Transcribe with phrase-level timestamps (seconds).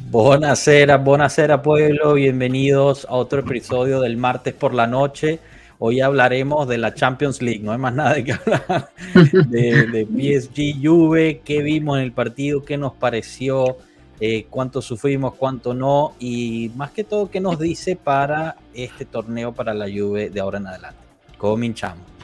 [0.00, 5.40] Buonasera, buonasera pueblo, bienvenidos a otro episodio del martes por la noche.
[5.80, 8.90] Hoy hablaremos de la Champions League, no hay más nada de que hablar
[9.48, 13.76] de, PSG Juve, qué vimos en el partido, qué nos pareció,
[14.20, 19.52] eh, cuánto sufrimos, cuánto no, y más que todo qué nos dice para este torneo
[19.52, 21.00] para la Juve de ahora en adelante.
[21.36, 22.17] Cominchamos.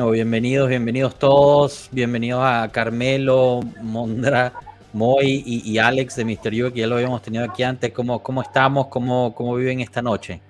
[0.00, 4.50] Bueno, bienvenidos, bienvenidos todos, bienvenidos a Carmelo, Mondra,
[4.94, 7.92] Moy y, Alex de Misterio, que ya lo habíamos tenido aquí antes.
[7.92, 8.86] ¿Cómo, cómo estamos?
[8.86, 10.40] ¿Cómo, ¿Cómo viven esta noche?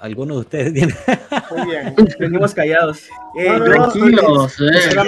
[0.00, 0.94] ¿Alguno de ustedes tiene?
[1.50, 3.02] Muy bien, venimos callados.
[3.36, 5.02] Eh, tranquilos, eh.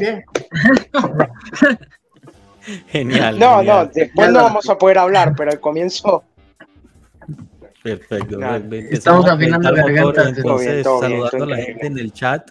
[0.00, 0.24] bien,
[2.88, 3.38] Genial.
[3.38, 6.24] No, no, después no vamos a poder hablar, pero al comienzo
[7.84, 8.38] Perfecto.
[8.90, 10.30] Estamos afinando garganta.
[10.30, 12.50] Entonces, saludando a la gente en el chat,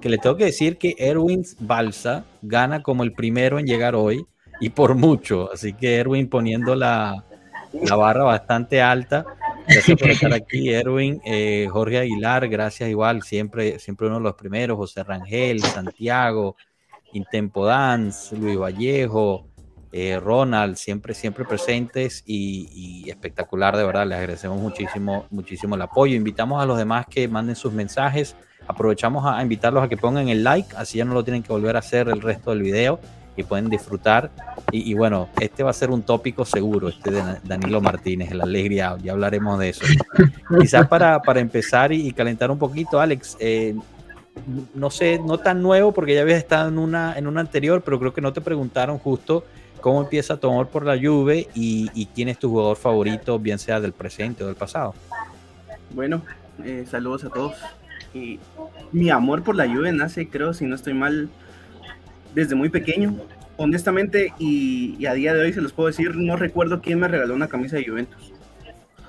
[0.00, 4.24] que le tengo que decir que Erwin Balsa gana como el primero en llegar hoy
[4.60, 5.50] y por mucho.
[5.52, 7.24] Así que Erwin poniendo la,
[7.72, 9.26] la barra bastante alta.
[9.66, 11.20] Gracias por estar aquí, Erwin.
[11.24, 14.76] Eh, Jorge Aguilar, gracias igual, siempre, siempre uno de los primeros.
[14.76, 16.54] José Rangel, Santiago,
[17.14, 19.44] Intempo Dance, Luis Vallejo,
[19.90, 24.06] eh, Ronald, siempre, siempre presentes y, espectacular, de verdad.
[24.06, 26.14] Les agradecemos muchísimo, muchísimo el apoyo.
[26.14, 28.36] Invitamos a los demás que manden sus mensajes.
[28.66, 31.76] Aprovechamos a, invitarlos a que pongan el like, así ya no lo tienen que volver
[31.76, 33.00] a hacer el resto del video
[33.34, 34.30] y pueden disfrutar.
[34.72, 38.96] Y, bueno, este va a ser un tópico seguro, este de Danilo Martínez, el alegría,
[39.02, 39.86] ya hablaremos de eso.
[40.60, 43.74] Quizás para, para empezar y, calentar un poquito, Alex, eh,
[44.74, 47.98] no sé, no tan nuevo porque ya habías estado en una, en una anterior, pero
[47.98, 49.44] creo que no te preguntaron justo
[49.80, 53.80] cómo empieza tu amor por la Juve y, quién es tu jugador favorito, bien sea
[53.80, 54.94] del presente o del pasado.
[55.90, 56.22] Bueno,
[56.64, 57.56] eh, saludos a todos.
[58.14, 58.38] Y
[58.92, 61.28] mi amor por la Juve nace, creo, si no estoy mal,
[62.34, 63.16] desde muy pequeño.
[63.56, 67.34] Honestamente, y, a día de hoy se los puedo decir, no recuerdo quién me regaló
[67.34, 68.32] una camisa de Juventus.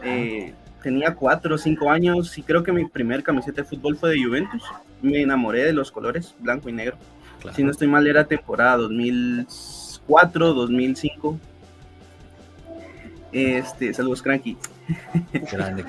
[0.04, 4.12] Eh, tenía cuatro o cinco años y creo que mi primer camiseta de fútbol fue
[4.12, 4.64] de Juventus.
[5.02, 6.98] Me enamoré de los colores blanco y negro.
[7.56, 9.48] Si no estoy mal, era temporada 2000
[10.10, 11.40] 2004, 2005.
[13.32, 14.58] Este, saludos, Cranky.
[15.52, 15.86] Grande,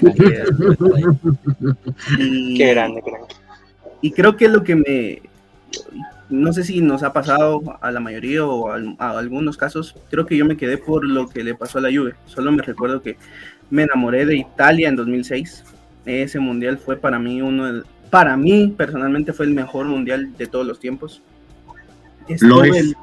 [2.18, 3.34] y, Qué grande, Cranky.
[4.02, 5.22] Y creo que lo que me.
[6.28, 9.96] No sé si nos ha pasado a la mayoría o a, algunos casos.
[10.10, 12.14] Creo que yo me quedé por lo que le pasó a la Juve.
[12.26, 13.16] Solo me recuerdo que
[13.70, 15.64] me enamoré de Italia en 2006.
[16.04, 20.46] Ese mundial fue para mí uno de, Para mí, personalmente, fue el mejor mundial de
[20.46, 21.22] todos los tiempos.
[22.40, 22.94] lo es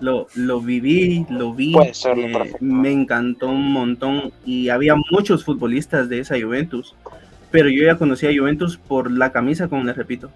[0.00, 6.20] lo, lo viví, lo vi, eh, me encantó un montón y había muchos futbolistas de
[6.20, 6.94] esa Juventus,
[7.50, 10.30] pero yo ya conocía a Juventus por la camisa, como les repito.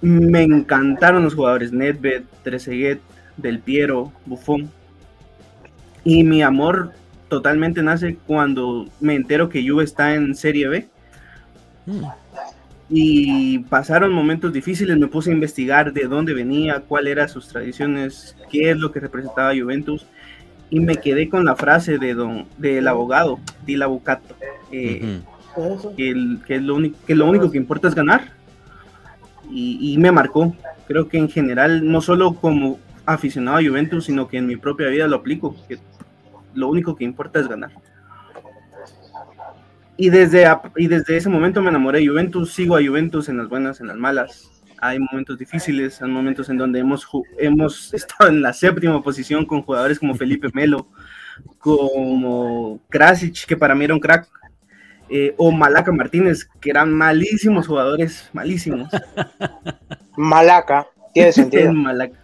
[0.00, 3.00] Me encantaron los jugadores, Nedved, Trezeguet,
[3.36, 4.70] Del Piero, Buffon.
[6.04, 6.92] Y mi amor
[7.28, 10.88] totalmente nace cuando me entero que Juve está en Serie B.
[11.86, 12.04] Mm
[12.88, 18.36] y pasaron momentos difíciles, me puse a investigar de dónde venía, cuáles eran sus tradiciones,
[18.50, 20.06] qué es lo que representaba Juventus
[20.70, 24.34] y me quedé con la frase de don del abogado Di Labucato,
[24.70, 25.20] eh,
[25.96, 28.32] que, lo único, que lo único que importa es ganar
[29.50, 30.54] y, y, me marcó.
[30.86, 34.88] Creo que en general, no solo como aficionado a Juventus, sino que en mi propia
[34.88, 35.78] vida lo aplico, que
[36.54, 37.70] lo único que importa es ganar.
[39.96, 40.46] Y desde,
[40.76, 43.86] y desde ese momento me enamoré de Juventus, sigo a Juventus en las buenas, en
[43.86, 44.50] las malas.
[44.78, 47.08] Hay momentos difíciles, hay momentos en donde hemos,
[47.38, 50.88] hemos estado en la séptima posición con jugadores como Felipe Melo,
[51.58, 54.28] como Krasic, que para mí era un crack,
[55.08, 58.90] eh, o Malaca Martínez, que eran malísimos jugadores, malísimos.
[60.16, 61.72] Malaca, tiene sentido.
[61.72, 62.18] Malaca.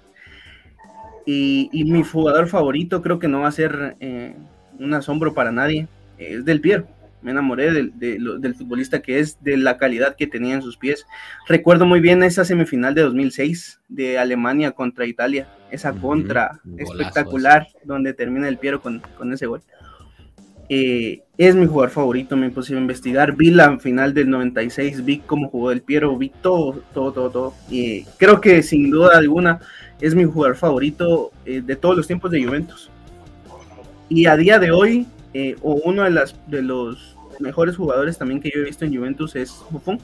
[1.25, 4.35] Y, y, mi jugador favorito creo que no va a ser eh,
[4.81, 5.87] un asombro para nadie,
[6.19, 6.89] es Del Piero
[7.23, 11.07] me enamoré del, futbolista que es, de la calidad que tenía en sus pies.
[11.49, 18.13] Recuerdo muy bien esa semifinal de 2006 de Alemania contra Italia, esa contra espectacular donde
[18.13, 19.03] termina el Piero con,
[19.33, 19.63] ese gol.
[20.69, 25.49] Eh, es mi jugador favorito, me a investigar, vi la final del 96, vi cómo
[25.49, 27.55] jugó el Piero, vi todo, todo, todo, todo.
[27.71, 29.61] Y creo que sin duda alguna
[30.01, 32.91] es mi jugador favorito eh, de todos los tiempos de Juventus.
[34.09, 37.12] Y a día de hoy, eh, o uno de, las, de los
[37.43, 39.99] mejores jugadores también que yo he visto en Juventus es Buffon.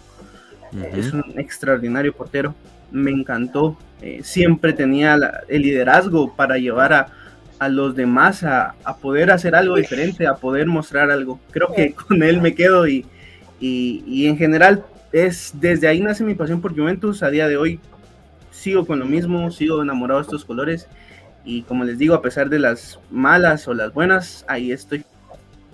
[0.94, 2.54] Es un extraordinario portero,
[2.90, 3.78] me encantó.
[4.22, 5.18] siempre tenía
[5.48, 7.06] el liderazgo para llevar a,
[7.58, 11.40] a los demás a, poder hacer algo diferente, a poder mostrar algo.
[11.50, 13.06] Creo que con él me quedo y,
[13.60, 17.22] y, en general es desde ahí nace mi pasión por Juventus.
[17.22, 17.80] A día de hoy
[18.50, 20.88] sigo con lo mismo, sigo enamorado de estos colores
[21.44, 25.04] y como les digo, a pesar de las malas o las buenas, ahí estoy.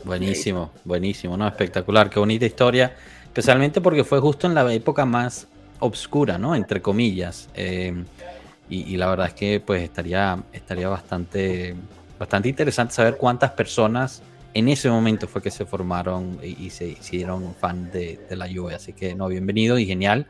[0.05, 1.49] Buenísimo, buenísimo, ¿no?
[1.49, 5.49] Espectacular, qué bonita historia, especialmente porque fue justo en la época más
[5.81, 6.55] obscura, ¿no?
[6.55, 7.49] Entre comillas.
[7.55, 8.05] Eh,
[8.69, 11.75] y, la verdad es que pues estaría, estaría bastante,
[12.19, 14.23] bastante interesante saber cuántas personas
[14.55, 18.75] en ese momento fue que se formaron y, se hicieron fan de, la Juve.
[18.75, 20.27] Así que no, bienvenido y genial.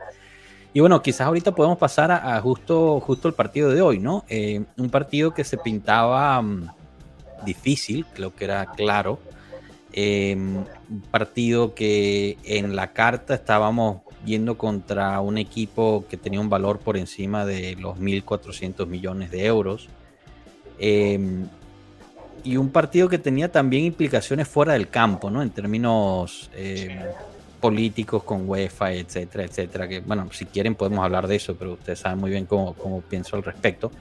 [0.73, 4.25] Y bueno, quizás ahorita podemos pasar a, justo, justo el partido de hoy, ¿no?
[4.27, 6.69] Eh, un partido que se pintaba mm,
[7.45, 9.19] difícil, creo que era claro.
[9.95, 10.65] Un
[11.09, 16.97] partido que en la carta estábamos yendo contra un equipo que tenía un valor por
[16.97, 19.87] encima de los 1.400 millones de euros.
[20.79, 21.47] Em,
[22.43, 25.41] y un partido que tenía también implicaciones fuera del campo, ¿no?
[25.41, 26.99] En términos em,
[27.59, 29.87] políticos con UEFA, etcétera, etcétera.
[29.87, 33.01] Que, bueno, si quieren podemos hablar de eso, pero ustedes saben muy bien cómo, cómo
[33.01, 33.91] pienso al respecto.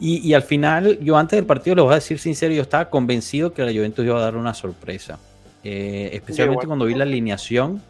[0.00, 2.90] Y, y, al final, yo antes del partido, les voy a decir sincero, yo estaba
[2.90, 5.18] convencido que la Juventus iba a dar una sorpresa.
[5.62, 7.80] Eh, especialmente cuando vi la alineación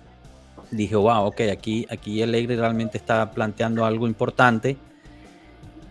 [0.70, 4.76] dije, wow, ok, aquí, aquí Alegre realmente está planteando algo importante,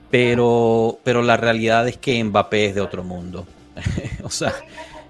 [0.09, 3.45] pero, pero la realidad es que Mbappé es de otro mundo.
[4.23, 4.53] o sea,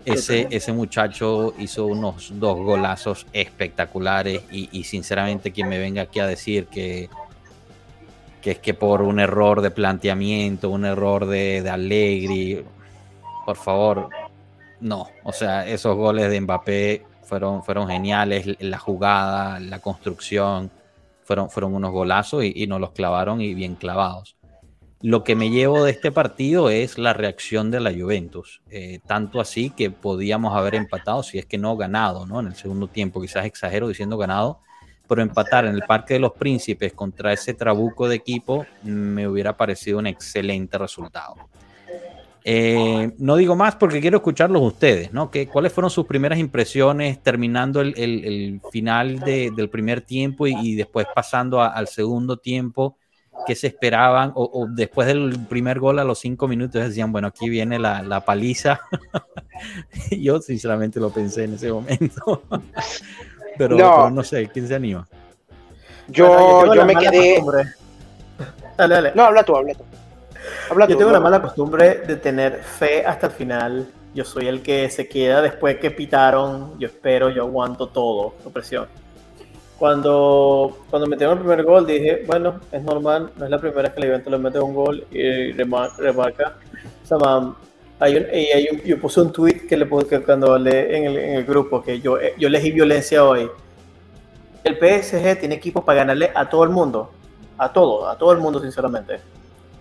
[0.05, 6.27] ese, ese muchacho hizo unos dos golazos espectaculares y, sinceramente quien me venga aquí a
[6.27, 7.09] decir que,
[8.43, 12.63] que es que por un error de planteamiento, un error de, de Allegri,
[13.45, 14.09] por favor,
[14.81, 15.07] no.
[15.23, 20.69] O sea, esos goles de Mbappé fueron, fueron geniales, la jugada, la construcción,
[21.23, 24.35] fueron, fueron unos golazos y, nos los clavaron y bien clavados.
[25.01, 29.39] Lo que me llevo de este partido es la reacción de la Juventus, eh, tanto
[29.39, 32.41] así que podíamos haber empatado si es que no ganado, ¿no?
[32.41, 34.59] En el segundo tiempo, quizás exagero diciendo ganado,
[35.13, 39.55] pero empatar en el Parque de los Príncipes contra ese trabuco de equipo me hubiera
[39.55, 41.35] parecido un excelente resultado.
[42.43, 45.29] Eh, no digo más porque quiero escucharlos ustedes, ¿no?
[45.29, 51.61] ¿Qué, ¿Cuáles fueron sus primeras impresiones terminando el, final del primer tiempo y, después pasando
[51.61, 52.97] al segundo tiempo?
[53.45, 54.31] ¿Qué se esperaban?
[54.33, 58.81] O, después del primer gol a los cinco minutos decían, bueno, aquí viene la, paliza.
[60.09, 62.41] Yo sinceramente lo pensé en ese momento.
[63.57, 64.23] pero, no.
[64.23, 65.07] sé, ¿quién se anima?
[66.07, 67.43] Yo, yo, me quedé...
[68.77, 69.11] Dale, dale.
[69.15, 69.83] No, habla tú, habla tú
[70.89, 73.87] yo tengo la mala costumbre de tener fe hasta el final.
[74.13, 76.77] Yo soy el que se queda después que pitaron.
[76.79, 78.87] Yo espero, yo aguanto todo, la presión.
[79.77, 83.91] Cuando, cuando metieron el primer gol dije, bueno, es normal, no es la primera vez
[83.91, 86.55] que el evento le mete un gol y remarca.
[87.99, 91.35] Hay un, hay yo puse un tweet que le puse cuando hablé en el, en
[91.35, 93.49] el grupo que yo, yo elegí violencia hoy.
[94.63, 97.11] El PSG tiene equipo para ganarle a todo el mundo,
[97.57, 99.19] a todo, a todo el mundo sinceramente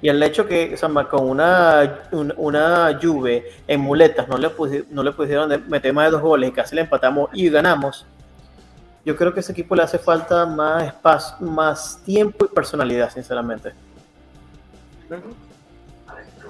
[0.02, 0.76] y el hecho que
[1.08, 2.00] con una,
[2.36, 4.50] una Juve en muletas no le,
[4.90, 8.04] no le pusieron meter más de dos goles y casi le empatamos y ganamos,
[9.04, 13.72] yo creo que ese equipo le hace falta más espacio, más tiempo y personalidad, sinceramente.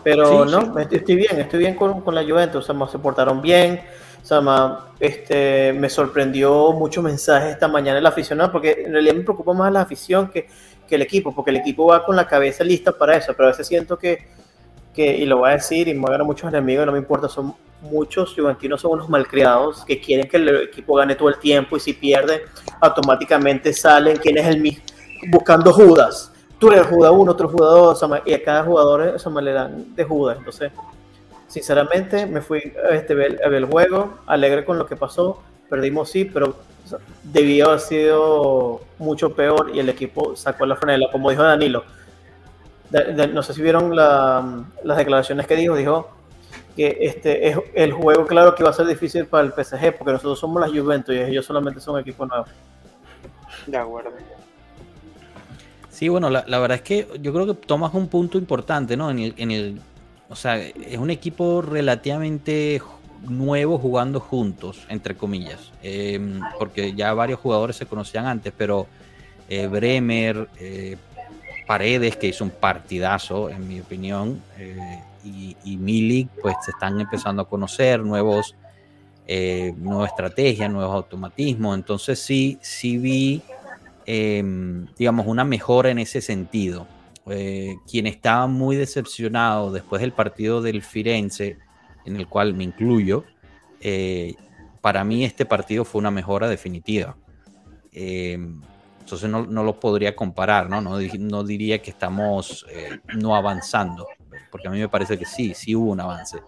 [0.05, 3.81] Pero no, estoy bien, estoy bien con, con la Juventus, o se portaron bien.
[4.31, 9.53] O este, me sorprendió muchos mensajes esta mañana el aficionado, porque en realidad me preocupa
[9.53, 10.47] más la afición que
[10.95, 13.67] el equipo, porque el equipo va con la cabeza lista para eso, pero a veces
[13.67, 14.27] siento que,
[14.95, 17.55] que y lo voy a decir, y me a muchos enemigos, no me importa, son
[17.81, 21.81] muchos juventinos son unos malcriados que quieren que el equipo gane todo el tiempo y
[21.81, 22.45] si pierde,
[22.81, 24.85] automáticamente salen quién es el mismo,
[25.29, 26.32] buscando Judas.
[26.63, 30.39] Tú eres Judas uno, otro jugador, y a cada jugador esa le dan de Judas.
[30.39, 30.71] Entonces,
[31.49, 35.43] sinceramente, me fui este, a ver el juego, alegre con lo que pasó.
[35.69, 36.55] Perdimos, sí, pero
[37.25, 41.83] debió haber sido mucho peor y el equipo sacó la franela, como dijo Danilo.
[43.33, 46.11] no sé si vieron las declaraciones que dijo, dijo
[46.77, 50.13] que este es el juego claro que va a ser difícil para el PSG porque
[50.13, 52.45] nosotros somos la Juventus y ellos solamente son equipo nuevo.
[53.67, 54.13] De acuerdo.
[56.03, 59.09] Sí, bueno, la, verdad es que yo creo que tomas un punto importante, ¿no?
[59.09, 59.81] En el,
[60.29, 62.83] o sea, es un equipo relativamente
[63.29, 68.89] nuevos jugando juntos, entre comillas, em, porque ya varios jugadores se conocían antes, pero
[69.49, 70.97] eh, Bremer, eh,
[71.69, 77.01] Paredes, que hizo un partidazo, en mi opinión, eh, y, y, Milik, pues se están
[77.01, 78.57] empezando a conocer nuevos,
[79.77, 83.41] nueva estrategia, nuevos automatismos, entonces sí, sí vi,
[84.07, 86.87] em, digamos, una mejora en ese sentido.
[87.87, 91.59] quien estaba muy decepcionado después del partido del Firenze,
[92.05, 93.25] en el cual me incluyo,
[93.81, 94.35] eh,
[94.81, 97.17] para mí este partido fue una mejora definitiva.
[97.93, 98.39] Eh,
[99.01, 100.81] entonces no, no, lo podría comparar, ¿no?
[100.81, 104.07] No, no diría que estamos eh, no avanzando,
[104.51, 106.41] porque a mí me parece que sí, sí hubo un avance.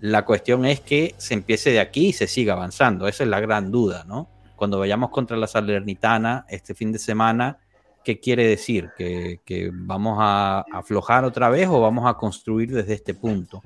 [0.00, 3.40] La cuestión es que se empiece de aquí y se siga avanzando, esa es la
[3.40, 4.30] gran duda, ¿no?
[4.60, 7.60] Cuando vayamos contra la Salernitana este fin de semana,
[8.04, 8.90] ¿qué quiere decir?
[8.94, 13.62] ¿Que, que vamos a aflojar otra vez o vamos a construir desde este punto?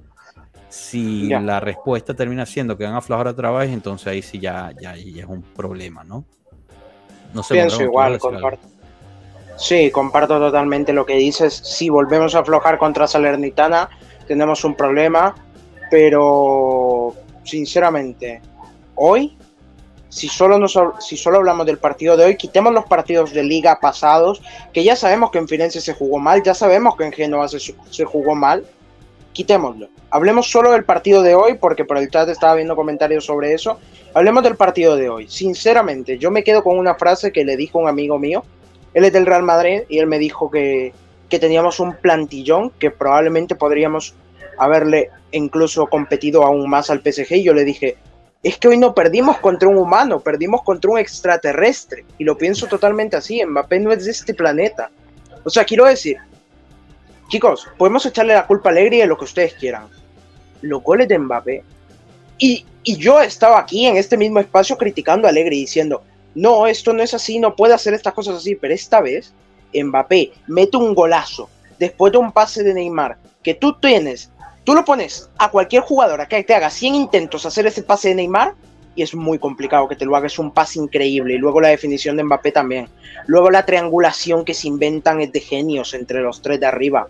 [0.69, 4.71] Si la respuesta termina siendo que van a aflojar otra vez, entonces ahí sí ya,
[4.81, 6.25] ya, es un problema, ¿no?
[7.33, 7.55] No sé.
[7.55, 8.69] Pienso igual, comparto.
[9.57, 11.55] Sí, comparto totalmente lo que dices.
[11.55, 13.91] Si volvemos a aflojar contra Salernitana,
[14.29, 15.35] tenemos un problema,
[15.91, 18.41] pero sinceramente,
[18.95, 19.37] hoy,
[20.15, 23.81] si solo, nos, si solo hablamos del partido de hoy, quitemos los partidos de liga
[23.81, 24.41] pasados,
[24.73, 27.59] que ya sabemos que en Firenze se jugó mal, ya sabemos que en Génova se,
[27.59, 28.65] se jugó mal,
[29.33, 29.89] quitémoslo.
[30.11, 33.81] Hablemos solo del partido de hoy, porque por el chat estaba viendo comentarios sobre eso.
[34.15, 35.27] Hablemos del partido de hoy.
[35.29, 38.45] Sinceramente, yo me quedo con una frase que le dijo un amigo mío.
[38.95, 40.95] Él es del Real Madrid y él me dijo que,
[41.29, 44.15] que teníamos un plantillón que probablemente podríamos
[44.59, 47.33] haberle incluso competido aún más al PSG.
[47.33, 47.97] Y yo le dije,
[48.45, 52.05] es que hoy no perdimos contra un humano, perdimos contra un extraterrestre.
[52.19, 54.91] Y lo pienso totalmente así, Mbappé no es de este planeta.
[55.43, 56.19] O sea, quiero decir,
[57.29, 59.89] Chicos, podemos echarle la culpa a Alegría de lo que ustedes quieran.
[60.61, 61.65] Los goles de Mbappé.
[62.39, 66.03] Y, yo estaba aquí en este mismo espacio criticando a Alegre diciendo,
[66.35, 69.33] no, esto no es así, no puede hacer estas cosas así, pero esta vez
[69.73, 71.49] Mbappé mete un golazo
[71.79, 74.31] después de un pase de Neymar que tú tienes,
[74.65, 78.09] tú lo pones a cualquier jugador a que te haga 100 intentos hacer ese pase
[78.09, 78.55] de Neymar
[78.97, 82.17] y es muy complicado que te lo hagas un pase increíble y luego la definición
[82.17, 82.89] de Mbappé también.
[83.27, 87.09] Luego la triangulación que se inventan es de genios entre los tres de arriba.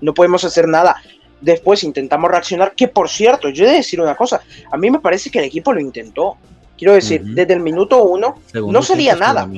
[0.00, 0.96] No podemos hacer nada.
[1.40, 5.00] Después intentamos reaccionar, que por cierto, yo he de decir una cosa, a mí me
[5.00, 6.36] parece que el equipo lo intentó.
[6.78, 9.48] Quiero decir, desde el minuto uno no salía nada.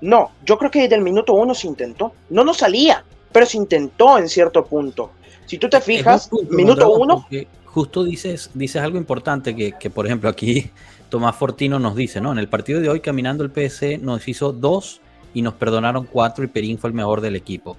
[0.00, 2.12] No, yo creo que desde el minuto uno se intentó.
[2.30, 5.10] No nos salía, pero se intentó en cierto punto.
[5.46, 7.26] Si tú te fijas, minuto uno
[7.74, 10.70] justo dices, dices algo importante que, que, por ejemplo, aquí
[11.08, 12.30] Tomás Fortino nos dice, ¿no?
[12.30, 15.00] En el partido de hoy, caminando el PS nos hizo dos
[15.34, 17.76] y nos perdonaron cuatro y Perín fue el mejor del equipo.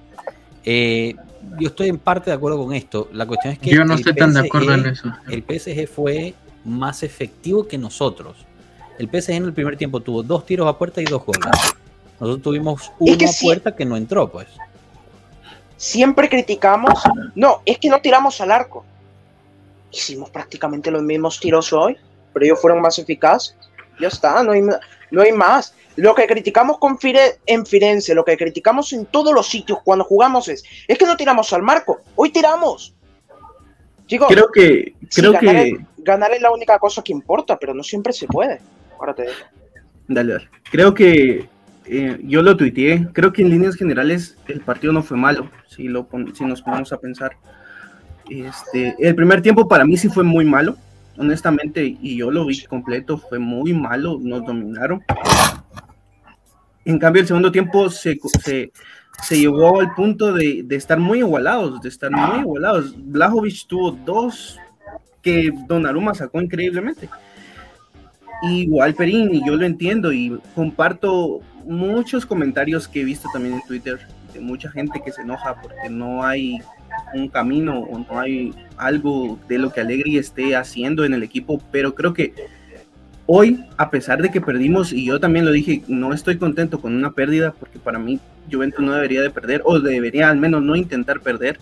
[0.65, 1.15] Eh,
[1.59, 3.07] yo estoy en parte de acuerdo con esto.
[3.13, 3.69] La cuestión es que.
[3.69, 5.13] Yo no estoy tan de acuerdo en eso.
[5.29, 6.33] El PSG fue
[6.65, 8.35] más efectivo que nosotros.
[8.99, 11.45] El PSG en el primer tiempo tuvo dos tiros a puerta y dos goles.
[12.19, 14.47] Nosotros tuvimos una puerta que no entró, pues.
[15.77, 17.03] Siempre criticamos.
[17.35, 18.85] No, es que no tiramos al arco
[19.95, 21.97] hicimos prácticamente los mismos tiros hoy,
[22.33, 23.55] pero ellos fueron más eficaces.
[23.99, 25.73] Ya está, no hay, no hay más.
[25.95, 30.03] Lo que criticamos con Fire, en Firenze, lo que criticamos en todos los sitios cuando
[30.03, 32.01] jugamos es, es que no tiramos al marco.
[32.15, 32.93] Hoy tiramos.
[34.05, 35.69] Chicos, creo que, creo ganar, que...
[35.69, 38.59] Es, ganar es la única cosa que importa, pero no siempre se puede.
[38.99, 39.45] Ahora te dejo.
[40.07, 40.49] Dale, dale.
[40.69, 41.47] Creo que
[41.87, 43.07] eh, yo lo tuiteé.
[43.13, 46.91] Creo que en líneas generales el partido no fue malo, si, lo, si nos ponemos
[46.93, 47.37] a pensar.
[48.29, 50.77] Este, el primer tiempo para mí sí fue muy malo,
[51.17, 55.03] honestamente, y yo lo vi completo, fue muy malo, nos dominaron.
[56.85, 58.71] En cambio, el segundo tiempo se, se,
[59.23, 62.95] se llegó al punto de, de, estar muy igualados, de estar muy igualados.
[62.97, 64.59] Blajovic tuvo dos
[65.21, 67.09] que Donnarumma sacó increíblemente.
[68.43, 73.61] Igual Perín, y yo lo entiendo y comparto muchos comentarios que he visto también en
[73.63, 73.99] Twitter
[74.33, 76.59] de mucha gente que se enoja porque no hay
[77.13, 81.61] un camino o no hay algo de lo que Alegri esté haciendo en el equipo,
[81.71, 82.33] pero creo que
[83.25, 86.95] hoy, a pesar de que perdimos, y yo también lo dije, no estoy contento con
[86.95, 88.19] una pérdida, porque para mí
[88.51, 91.59] Juventus no debería de perder, o debería al menos no intentar perder.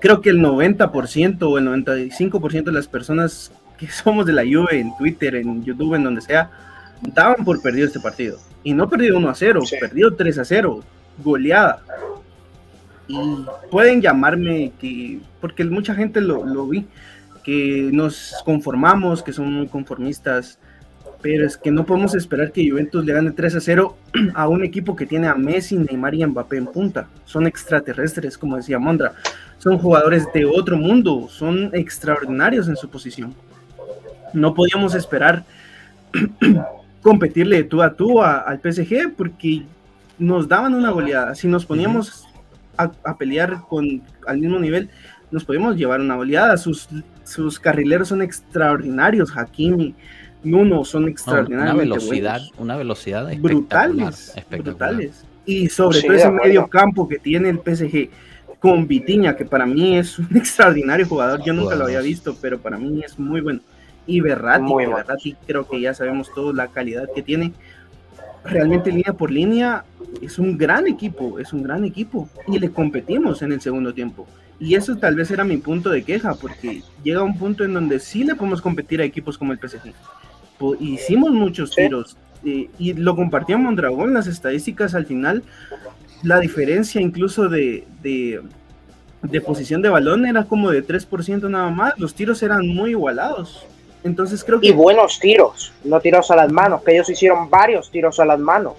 [0.00, 4.80] Creo que el 90% o el 95% de las personas que somos de la Juve
[4.80, 6.50] en Twitter, en YouTube, en donde sea,
[7.02, 8.38] daban por perdido este partido.
[8.62, 10.82] Y no perdido 1 a 0, perdido 3 a 0,
[11.22, 11.82] goleada
[13.08, 16.86] y pueden llamarme que, porque mucha gente lo, vi,
[17.44, 20.58] que nos conformamos, que son muy conformistas.
[21.22, 23.96] pero es que no podemos esperar que Juventus le gane 3 a 0
[24.34, 27.08] a un equipo que tiene a Messi, Neymar y Mbappé en punta.
[27.24, 29.12] Son extraterrestres, como decía Mondra.
[29.58, 33.34] Son jugadores de otro mundo, son extraordinarios en su posición.
[34.36, 35.44] No podíamos esperar
[37.02, 39.62] competirle de tú a tú al PSG porque
[40.18, 41.34] nos daban una goleada.
[41.34, 42.26] Si nos poníamos
[42.76, 44.90] a, pelear con al mismo nivel,
[45.30, 46.56] nos podíamos llevar una goleada.
[46.56, 46.88] Sus,
[47.24, 49.94] sus carrileros son extraordinarios, Hakimi,
[50.42, 51.74] Nuno son extraordinarios.
[51.74, 55.24] una velocidad, una velocidad brutales, brutales.
[55.44, 58.10] Y sobre todo ese medio campo que tiene el PSG
[58.58, 61.42] con Vitiña, que para mí es un extraordinario jugador.
[61.44, 63.60] Yo nunca lo había visto, pero para mí es muy bueno.
[64.06, 67.52] Y Berratti, creo que ya sabemos todos la calidad que tiene.
[68.44, 69.84] Realmente línea por línea
[70.22, 72.28] es un gran equipo, es un gran equipo.
[72.46, 74.26] Y le competimos en el segundo tiempo.
[74.58, 78.00] Y eso tal vez era mi punto de queja, porque llega un punto en donde
[78.00, 79.92] sí le podemos competir a equipos como el PSG.
[80.80, 85.42] Hicimos muchos tiros eh, y lo compartíamos Mondragón, las estadísticas al final,
[86.22, 88.40] la diferencia incluso de, de,
[89.22, 93.66] de posición de balón era como de 3% nada más, los tiros eran muy igualados.
[94.06, 94.68] Entonces creo que...
[94.68, 98.38] Y buenos tiros, no tiros a las manos, que ellos hicieron varios tiros a las
[98.38, 98.74] manos.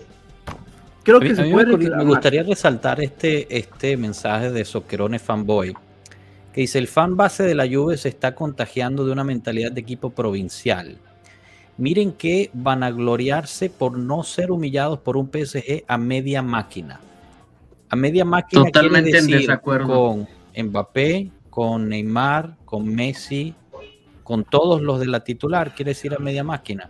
[1.03, 5.73] Creo que se puede me, gustaría resaltar este, este mensaje de Soquerone Fanboy,
[6.53, 9.81] que dice, el fan base de la Juve se está contagiando de una mentalidad de
[9.81, 10.97] equipo provincial.
[11.77, 16.99] Miren que van a gloriarse por no ser humillados por un PSG a media máquina.
[17.89, 19.87] A media máquina Totalmente en desacuerdo.
[19.87, 23.53] con Mbappé, con Neymar, con Messi,
[24.27, 26.89] con todos los de la titular, quiere decir a media máquina.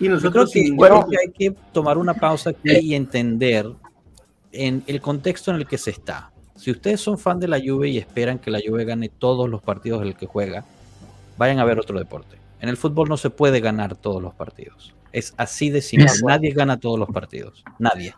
[0.00, 3.70] Y nosotros creo que, hay que tomar una pausa aquí y entender
[4.52, 6.30] en el contexto en el que se está.
[6.56, 9.60] Si ustedes son fan de la Juve y esperan que la Juve gane todos los
[9.60, 10.64] partidos en el que juega,
[11.36, 12.38] vayan a ver otro deporte.
[12.62, 14.94] En el fútbol no se puede ganar todos los partidos.
[15.12, 16.10] Es así de simple.
[16.24, 17.64] Nadie gana todos los partidos.
[17.78, 18.14] Nadie.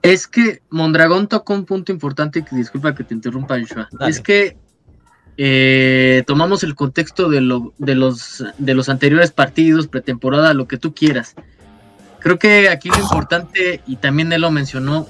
[0.00, 3.86] Es que Mondragón tocó un punto importante que disculpa que te interrumpa, Joshua.
[4.08, 4.56] Es que
[5.36, 10.78] eh, tomamos el contexto de, lo, de, los, de los anteriores partidos, pretemporada, lo que
[10.78, 11.34] tú quieras.
[12.20, 15.06] Creo que aquí lo importante, y también él lo mencionó,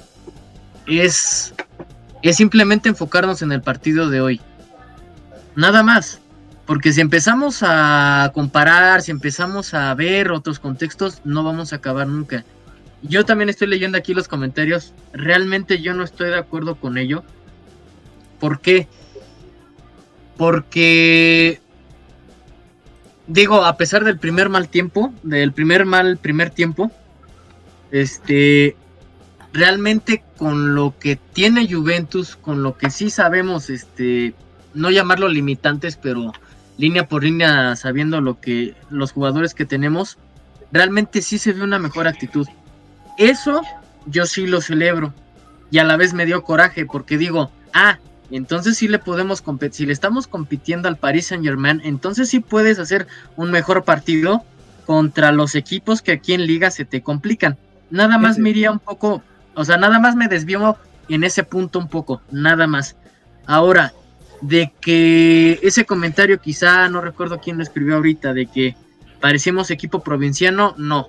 [0.85, 1.53] es,
[2.21, 4.41] es simplemente enfocarnos en el partido de hoy.
[5.55, 6.19] Nada más.
[6.65, 12.07] Porque si empezamos a comparar, si empezamos a ver otros contextos, no vamos a acabar
[12.07, 12.43] nunca.
[13.01, 14.93] Yo también estoy leyendo aquí los comentarios.
[15.13, 17.23] Realmente yo no estoy de acuerdo con ello.
[18.41, 18.89] ¿Por qué?
[18.89, 19.06] porque
[23.27, 26.91] digo, a pesar del primer mal tiempo, del primer mal primer tiempo,
[27.91, 28.75] este
[29.53, 34.35] realmente con lo que tiene Juventus, con lo que sí sabemos, este,
[34.73, 36.31] no llamarlo limitantes, pero
[36.77, 40.17] línea por línea, sabiendo lo que los jugadores que tenemos,
[40.71, 42.47] realmente sí se ve una mejor actitud.
[43.17, 43.63] Eso
[44.05, 45.13] yo sí lo celebro
[45.71, 47.97] y a la vez me dio coraje porque digo, ah,
[48.31, 52.39] entonces sí le podemos competir, si le estamos compitiendo al Paris Saint Germain, entonces sí
[52.39, 54.43] puedes hacer un mejor partido
[54.85, 57.57] contra los equipos que aquí en liga se te complican.
[57.89, 61.79] Nada más me iría un poco, o sea, nada más me desvío en ese punto
[61.79, 62.97] un poco, nada más.
[63.45, 63.93] Ahora,
[64.41, 68.75] de que ese comentario quizá, no recuerdo quién lo escribió ahorita, de que
[69.21, 71.07] parecemos equipo provinciano, no.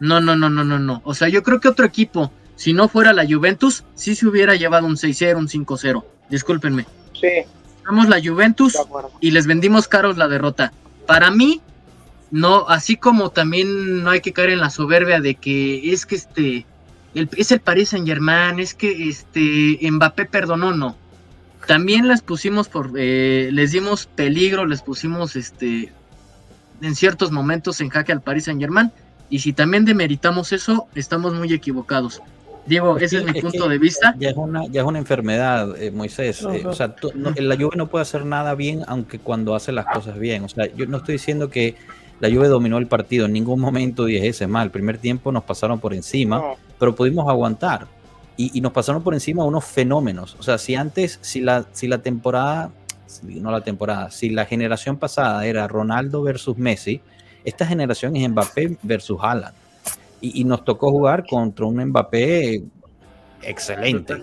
[0.00, 1.02] No, no, no, no, no, no.
[1.04, 4.56] O sea, yo creo que otro equipo, si no fuera la Juventus, sí se hubiera
[4.56, 6.86] llevado un 6-0, un 5-0 discúlpenme.
[7.12, 7.44] Sí.
[7.86, 8.76] Somos la Juventus
[9.20, 10.72] y les vendimos caros la derrota.
[11.06, 11.60] Para mí,
[12.30, 16.16] no, así como también no hay que caer en la soberbia de que es que
[16.16, 16.66] este
[17.14, 20.96] es el Paris Saint Germain, es que este Mbappé perdonó, no.
[21.66, 25.92] También las pusimos por, eh, les dimos peligro, les pusimos este
[26.80, 28.90] en ciertos momentos en jaque al Paris Saint Germain.
[29.28, 32.20] Y si también demeritamos eso, estamos muy equivocados.
[32.64, 34.14] Diego, ese es, mi punto de vista.
[34.18, 36.42] Ya es una, ya es una enfermedad, eh, Moisés.
[36.42, 40.18] Eh, o sea, la Juve no puede hacer nada bien, aunque cuando hace las cosas
[40.18, 40.44] bien.
[40.44, 41.74] O sea, yo no estoy diciendo que
[42.20, 43.26] la Juve dominó el partido.
[43.26, 44.66] En ningún momento dije ese mal.
[44.66, 46.40] El primer tiempo nos pasaron por encima,
[46.78, 47.88] pero pudimos aguantar.
[48.36, 50.36] Y, nos pasaron por encima unos fenómenos.
[50.38, 52.70] O sea, si antes, si la, si la temporada,
[53.22, 57.02] no la temporada, si la generación pasada era Ronaldo versus Messi,
[57.44, 59.61] esta generación es Mbappé versus Haaland
[60.22, 62.62] y, nos tocó jugar contra un Mbappé
[63.42, 64.22] excelente.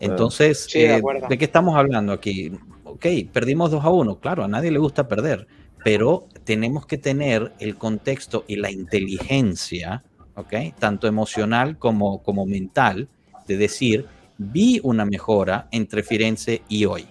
[0.00, 2.52] Entonces, eh, de, qué estamos hablando aquí?
[2.84, 5.46] Ok, perdimos 2 a 1, claro, a nadie le gusta perder,
[5.82, 13.08] pero tenemos que tener el contexto y la inteligencia, ok, tanto emocional como, como mental,
[13.46, 14.06] de decir,
[14.38, 17.06] vi una mejora entre Firenze y hoy.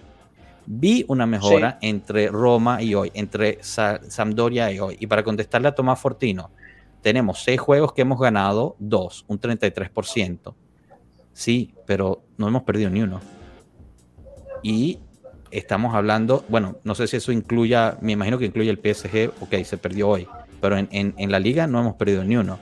[0.66, 4.96] Vi una mejora entre Roma y hoy, entre Sampdoria y hoy.
[4.98, 6.50] Y para contestarle a Tomás Fortino,
[7.06, 10.54] tenemos seis juegos que hemos ganado, dos, un 33%.
[11.32, 13.20] Sí, pero no hemos perdido ni uno.
[14.60, 14.98] Y
[15.52, 19.54] estamos hablando, bueno, no sé si eso incluya, me imagino que incluye el PSG, ok,
[19.62, 20.26] se perdió hoy,
[20.60, 22.58] pero en, en la liga no hemos perdido ni uno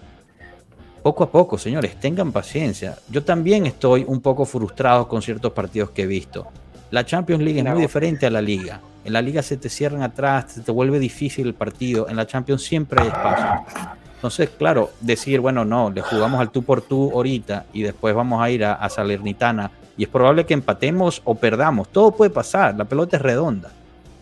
[1.03, 2.99] poco a poco, señores, tengan paciencia.
[3.11, 6.47] Yo también estoy un poco frustrado con ciertos partidos que he visto.
[6.91, 8.81] La Champions League es muy diferente a la liga.
[9.07, 12.09] En la liga se te cierran atrás, se te vuelve difícil el partido.
[12.11, 14.05] En la Champions siempre hay espacio.
[14.25, 18.43] Entonces, claro, decir, bueno, no, le jugamos al tú por tú ahorita y después vamos
[18.43, 21.89] a ir a, a Salernitana y es probable que empatemos o perdamos.
[21.89, 23.71] Todo puede pasar, la pelota es redonda.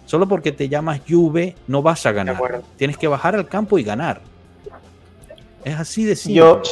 [0.04, 2.36] Solo porque te llamas Juve no vas a ganar.
[2.76, 4.22] Tienes que bajar al campo y ganar.
[5.64, 6.62] Es así de simple.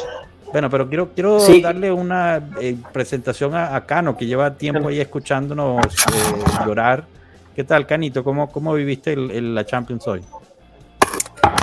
[0.51, 5.87] bueno, pero quiero, quiero darle una eh, presentación a, Cano, que lleva tiempo ahí escuchándonos
[5.87, 7.05] eh, llorar.
[7.55, 8.25] ¿Qué tal, Canito?
[8.25, 10.21] ¿Cómo, cómo viviste la Champions hoy?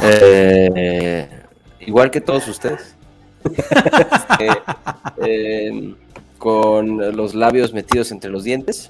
[0.02, 1.44] Eh,
[1.80, 2.96] igual que todos ustedes.
[5.18, 5.96] Este,
[6.38, 8.90] con los labios metidos entre los dientes.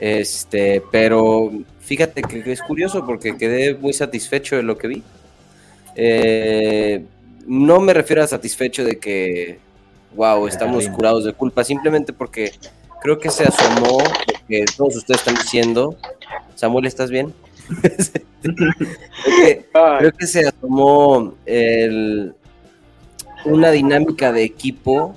[0.00, 5.02] Este, pero fíjate que es curioso porque quedé muy satisfecho de lo que vi.
[5.96, 7.04] Eh,
[7.46, 9.58] no me refiero a satisfecho de que,
[10.14, 12.52] wow, estamos curados de culpa, simplemente porque
[13.02, 13.98] creo que se asomó,
[14.48, 15.96] que todos ustedes están diciendo,
[16.54, 17.34] Samuel, ¿estás bien?
[18.42, 21.34] creo, que, se asomó
[23.44, 25.16] una dinámica de equipo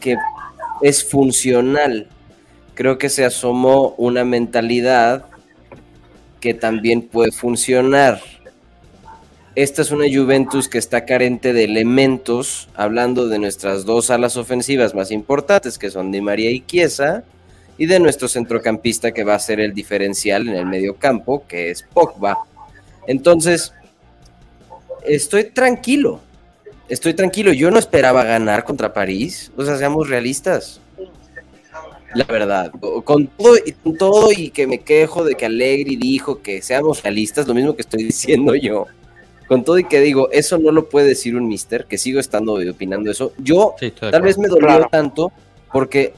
[0.00, 0.16] que
[0.82, 2.08] es funcional.
[2.74, 5.26] Creo que se asomó una mentalidad
[6.40, 8.20] que también puede funcionar
[9.58, 14.94] esta es una Juventus que está carente de elementos, hablando de nuestras dos alas ofensivas
[14.94, 17.24] más importantes, que son Di María y Chiesa,
[17.78, 21.70] y de nuestro centrocampista que va a ser el diferencial en el medio campo, que
[21.70, 22.36] es Pogba.
[23.06, 23.72] Entonces,
[25.06, 26.20] estoy tranquilo,
[26.88, 27.52] estoy tranquilo.
[27.52, 30.80] Yo no esperaba ganar contra París, o sea, seamos realistas.
[32.14, 32.72] La verdad,
[33.04, 37.02] con todo, y, con todo y que me quejo de que Allegri dijo que seamos
[37.02, 38.86] realistas, lo mismo que estoy diciendo yo
[39.48, 42.54] con todo y que digo, eso no lo puede decir un mister, que sigo estando
[42.70, 43.32] opinando eso.
[43.38, 45.32] Yo tal vez me dolió tanto
[45.72, 46.12] porque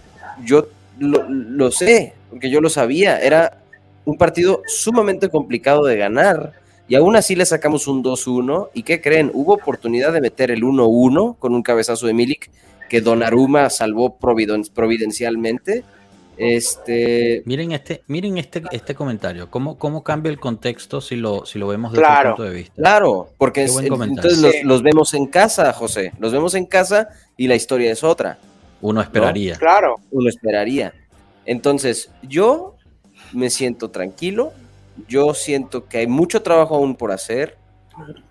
[0.45, 0.67] yo
[1.01, 3.19] lo, sé, porque yo lo sabía.
[3.19, 3.63] Era
[4.05, 6.53] un partido sumamente complicado de ganar.
[6.89, 8.71] Y aún así le sacamos un 2-1.
[8.75, 9.31] ¿Y qué creen?
[9.33, 12.51] Hubo oportunidad de meter el 1-1 con un cabezazo de Milik
[12.89, 15.85] que Donnarumma salvó providencialmente.
[16.37, 17.43] Este...
[17.45, 21.69] Miren este, miren este, este comentario, ¿Cómo, cómo cambia el contexto si lo, si lo
[21.69, 22.75] vemos desde claro, punto de vista.
[22.75, 27.93] Claro, porque entonces los, vemos en casa, José, los vemos en casa y la historia
[27.93, 28.39] es otra.
[28.81, 29.57] Uno esperaría.
[29.57, 29.97] Claro.
[30.11, 30.95] Uno esperaría.
[31.47, 32.77] Entonces, yo
[33.33, 34.53] me siento tranquilo,
[35.09, 37.57] yo siento que hay mucho trabajo aún por hacer.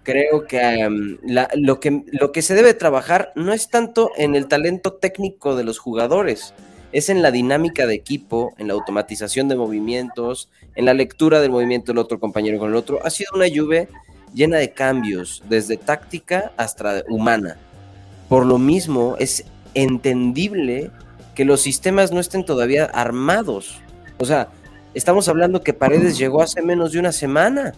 [0.03, 1.19] Creo que,
[1.55, 5.63] lo que lo que se debe trabajar no es tanto en el talento técnico de
[5.63, 6.53] los jugadores,
[6.91, 11.51] es en la dinámica de equipo, en la automatización de movimientos, en la lectura del
[11.51, 12.99] movimiento del otro compañero con el otro.
[13.05, 13.87] Ha sido una lluvia
[14.33, 17.57] llena de cambios, desde táctica hasta humana.
[18.27, 19.45] Por lo mismo, es
[19.81, 20.91] entendible
[21.35, 23.79] que los sistemas no estén todavía armados.
[24.17, 24.49] O sea,
[24.93, 27.73] estamos hablando que Paredes llegó hace menos de una semana.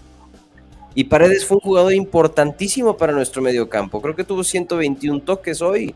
[0.94, 4.02] Y Paredes fue un jugador importantísimo para nuestro mediocampo.
[4.02, 5.96] Creo que tuvo 121 toques hoy.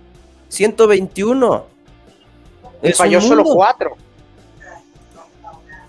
[0.50, 1.66] 121
[2.94, 3.96] falló solo cuatro.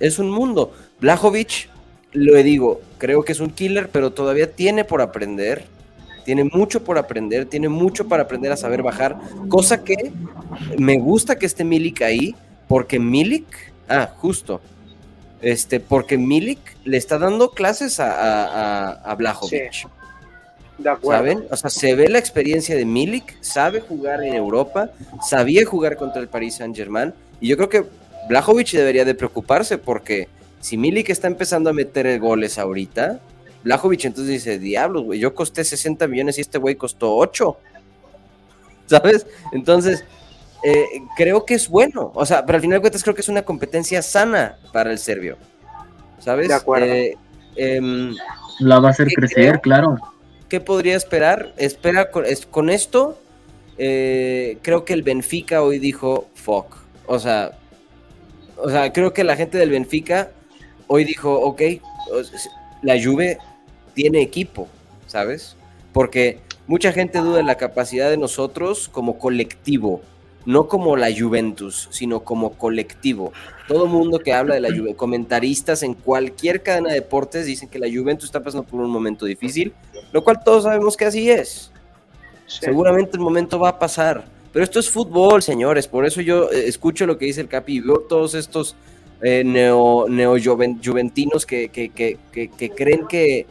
[0.00, 0.72] Es un mundo.
[1.00, 1.68] Blajovic,
[2.12, 5.64] lo digo, creo que es un killer, pero todavía tiene por aprender.
[6.26, 9.16] Tiene mucho por aprender, tiene mucho para aprender a saber bajar.
[9.48, 10.12] Cosa que
[10.76, 12.34] me gusta que esté Milik ahí,
[12.66, 13.46] porque Milik,
[13.88, 14.60] ah, justo,
[15.40, 19.86] este, porque Milik le está dando clases a, a, a Blajovic.
[21.00, 21.44] ¿Saben?
[21.48, 24.90] O sea, se ve la experiencia de Milik, sabe jugar en Europa,
[25.22, 27.84] sabía jugar contra el Paris Saint-Germain, y yo creo que
[28.28, 30.26] Blajovic debería de preocuparse porque
[30.60, 33.20] si Milik está empezando a meter goles ahorita,
[33.66, 37.57] Blajovic entonces dice, diablos, güey, yo costé 60 millones y este güey costó 8.
[38.87, 39.26] ¿Sabes?
[39.50, 40.05] Entonces,
[40.62, 40.85] eh,
[41.16, 42.12] creo que es bueno.
[42.14, 44.98] O sea, pero al final de cuentas creo que es una competencia sana para el
[44.98, 45.37] serbio.
[46.20, 46.46] ¿Sabes?
[46.46, 46.87] De acuerdo.
[46.87, 47.16] Eh,
[47.57, 48.14] em,
[48.61, 49.96] La va a hacer crecer, claro.
[50.48, 51.52] ¿qué podría esperar?
[51.57, 53.18] Espera con, esto.
[53.79, 56.76] Eh, creo que el Benfica hoy dijo fuck.
[57.07, 57.59] O sea,
[58.57, 60.31] o sea, creo que la gente del Benfica
[60.87, 61.62] hoy dijo, ok,
[62.83, 63.38] la Juve
[63.96, 64.68] tiene equipo,
[65.06, 65.56] ¿sabes?
[65.94, 70.02] Porque mucha gente duda de la capacidad de nosotros como colectivo,
[70.44, 73.32] no como la Juventus, sino como colectivo.
[73.66, 77.78] Todo mundo que habla de la Juventus, comentaristas en cualquier cadena de deportes dicen que
[77.78, 79.72] la Juventus está pasando por un momento difícil,
[80.12, 81.72] lo cual todos sabemos que así es.
[82.46, 86.68] Seguramente el momento va a pasar, pero esto es fútbol, señores, por eso yo eh,
[86.68, 88.76] escucho lo que dice el Capi y veo todos estos
[89.22, 93.46] eh, neo, neo juventinos que, que, que, que, creen que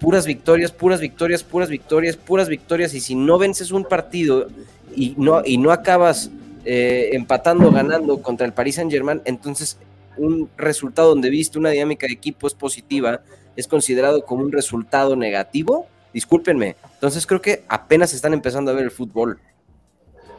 [0.00, 4.48] puras victorias, puras victorias, puras victorias, puras victorias, y si no vences un partido
[4.94, 6.30] y no, y no acabas
[6.64, 9.78] eh, empatando, ganando contra el Paris Saint Germain, entonces
[10.16, 13.20] un resultado donde viste una dinámica de equipo es positiva,
[13.54, 16.76] es considerado como un resultado negativo, discúlpenme.
[16.94, 19.38] Entonces creo que apenas están empezando a ver el fútbol.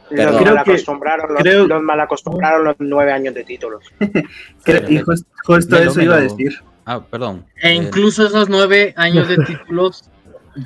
[0.10, 3.84] Los, mal acostumbraron, los, los, mal acostumbraron los nueve años de títulos.
[4.88, 5.00] y
[5.46, 6.62] justo, eso iba a decir.
[6.88, 7.46] Ah, perdón.
[7.62, 10.10] E incluso esos nueve años de títulos,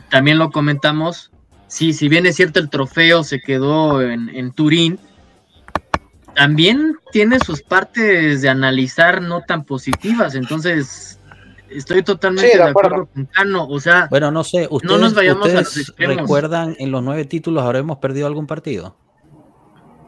[0.09, 1.31] también lo comentamos.
[1.65, 4.99] Sí, si bien es cierto el trofeo se quedó en, en Turín,
[6.35, 10.35] también tiene sus partes de analizar no tan positivas.
[10.35, 11.19] Entonces,
[11.69, 13.07] estoy totalmente de, acuerdo.
[13.07, 13.67] con Cano.
[13.67, 17.25] O sea, bueno, no sé, ustedes, no nos vayamos a los ¿Recuerdan en los nueve
[17.25, 18.95] títulos habremos perdido algún partido?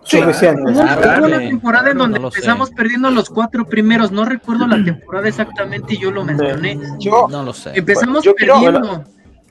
[0.06, 4.12] Sí, no recuerdo la temporada en donde empezamos perdiendo los cuatro primeros.
[4.12, 6.80] No recuerdo la temporada exactamente y yo lo mencioné.
[7.00, 7.72] Yo no lo sé.
[7.74, 9.04] Empezamos perdiendo.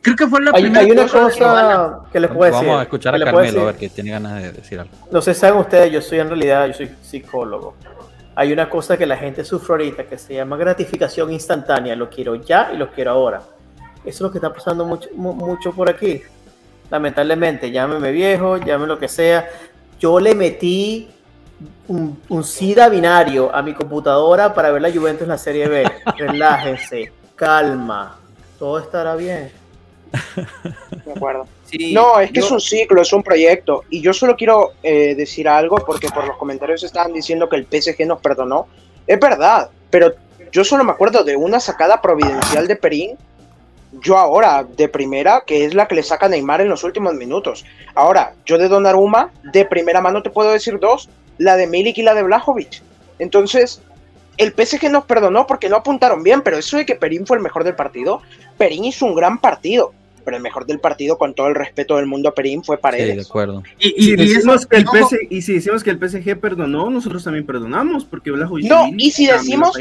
[0.03, 0.81] Creo que fue la hay, primera.
[0.81, 2.67] Hay una cosa, que, les puedo decir.
[2.67, 4.93] Vamos a escuchar a Carmelo a ver que tiene ganas de decir algo.
[5.13, 7.77] No sé, saben ustedes, yo soy en realidad, yo soy psicólogo.
[8.35, 11.95] Hay una cosa que la gente sufre ahorita que se llama gratificación instantánea.
[11.95, 13.43] Lo quiero ya y lo quiero ahora.
[14.05, 16.21] Eso es lo que está pasando mucho, mucho por aquí.
[16.91, 19.49] Lamentablemente, llámeme viejo, llámeme lo que sea.
[20.03, 21.09] Yo le metí
[21.87, 25.85] un, un SIDA binario a mi computadora para ver la Juventus en la Serie B.
[26.19, 28.19] Relájense, calma,
[28.59, 29.53] todo estará bien.
[31.05, 31.47] De acuerdo.
[31.93, 33.85] no, es que es un ciclo, es un proyecto.
[33.91, 37.67] Y yo solo quiero eh, decir algo, porque por los comentarios estaban diciendo que el
[37.71, 38.67] PSG nos perdonó.
[39.07, 40.15] Es verdad, pero
[40.51, 43.17] yo solo me acuerdo de una sacada providencial de Perín.
[44.01, 47.65] Yo ahora, de primera, que es la que le saca Neymar en los últimos minutos.
[47.95, 52.03] Ahora, yo de Donnarumma, de primera mano te puedo decir dos, la de Milik y
[52.03, 52.83] la de Blajovic.
[53.19, 53.83] Entonces,
[54.39, 57.43] el PSG nos perdonó porque no apuntaron bien, pero eso de que Perín fue el
[57.43, 58.23] mejor del partido,
[58.57, 59.93] Perín hizo un gran partido
[60.25, 63.11] pero el mejor del partido, con todo el respeto del mundo a Perín, fue Paredes.
[63.11, 63.63] Sí, de acuerdo.
[63.79, 67.45] Y, si decimos que el PSG, y si decimos que el PSG perdonó, nosotros también
[67.47, 69.77] perdonamos, porque No, y si decimos,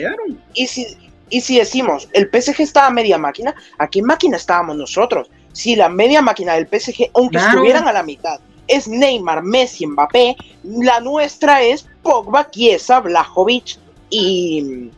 [0.53, 0.85] y si,
[1.31, 5.29] y si decimos, el PSG estaba a media máquina, ¿a qué máquina estábamos nosotros?
[5.53, 10.35] Si la media máquina del PSG, aunque estuvieran a la mitad, es Neymar, Messi, Mbappé,
[10.63, 13.77] la nuestra es Pogba, Chiesa, Blajovic
[14.09, 14.91] y,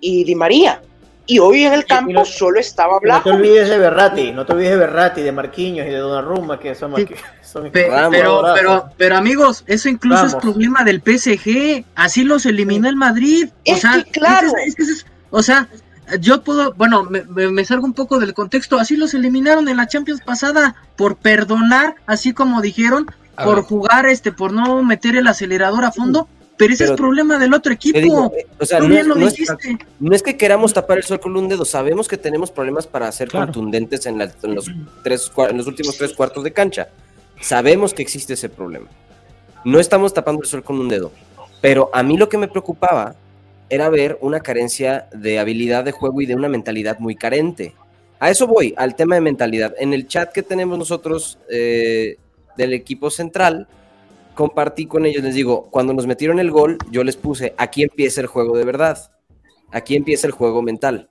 [0.00, 0.82] y Di María.
[1.30, 3.30] Y hoy en el campo solo estaba hablando.
[3.30, 6.58] No te olvides de Berratti, no te olvides de Berratti, de Marquinhos y de Donnarumma,
[6.58, 6.94] que son,
[7.42, 8.10] son pero,
[8.54, 11.84] pero, pero, amigos, eso incluso es problema del PSG.
[11.94, 13.50] Así los eliminó el Madrid.
[13.66, 14.50] O sea, claro.
[15.30, 15.68] O sea,
[16.20, 18.78] yo puedo, bueno, me, me, salgo un poco del contexto.
[18.78, 23.06] Así los eliminaron en la Champions pasada por perdonar, así como dijeron,
[23.44, 26.28] por jugar, este, por no meter el acelerador a fondo.
[26.56, 28.32] Pero ese es el problema del otro equipo.
[28.36, 28.92] Eh, o sea, no
[30.12, 33.30] es, que queramos tapar el sol con un dedo, sabemos que tenemos problemas para ser
[33.30, 34.66] contundentes en, los
[35.04, 36.88] tres, en los últimos tres cuartos de cancha.
[37.40, 38.88] Sabemos que existe ese problema.
[39.64, 41.12] No estamos tapando el sol con un dedo.
[41.60, 43.14] Pero a mí lo que me preocupaba
[43.70, 47.74] era ver una carencia de habilidad de juego y de una mentalidad muy carente.
[48.20, 49.74] A eso voy, al tema de mentalidad.
[49.78, 52.16] En el chat que tenemos nosotros eh,
[52.56, 53.68] del equipo central,
[54.34, 58.20] compartí con ellos, les digo, cuando nos metieron el gol, yo les puse, aquí empieza
[58.20, 59.10] el juego de verdad,
[59.70, 61.10] aquí empieza el juego mental.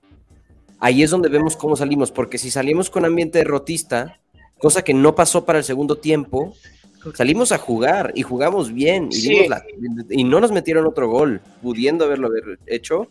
[0.80, 4.20] Ahí es donde vemos cómo salimos, porque si salimos con ambiente derrotista,
[4.58, 6.54] cosa que no pasó para el segundo tiempo,
[7.14, 9.48] salimos a jugar y jugamos bien y,
[10.10, 12.30] y no nos metieron otro gol, pudiendo haberlo
[12.66, 13.08] hecho.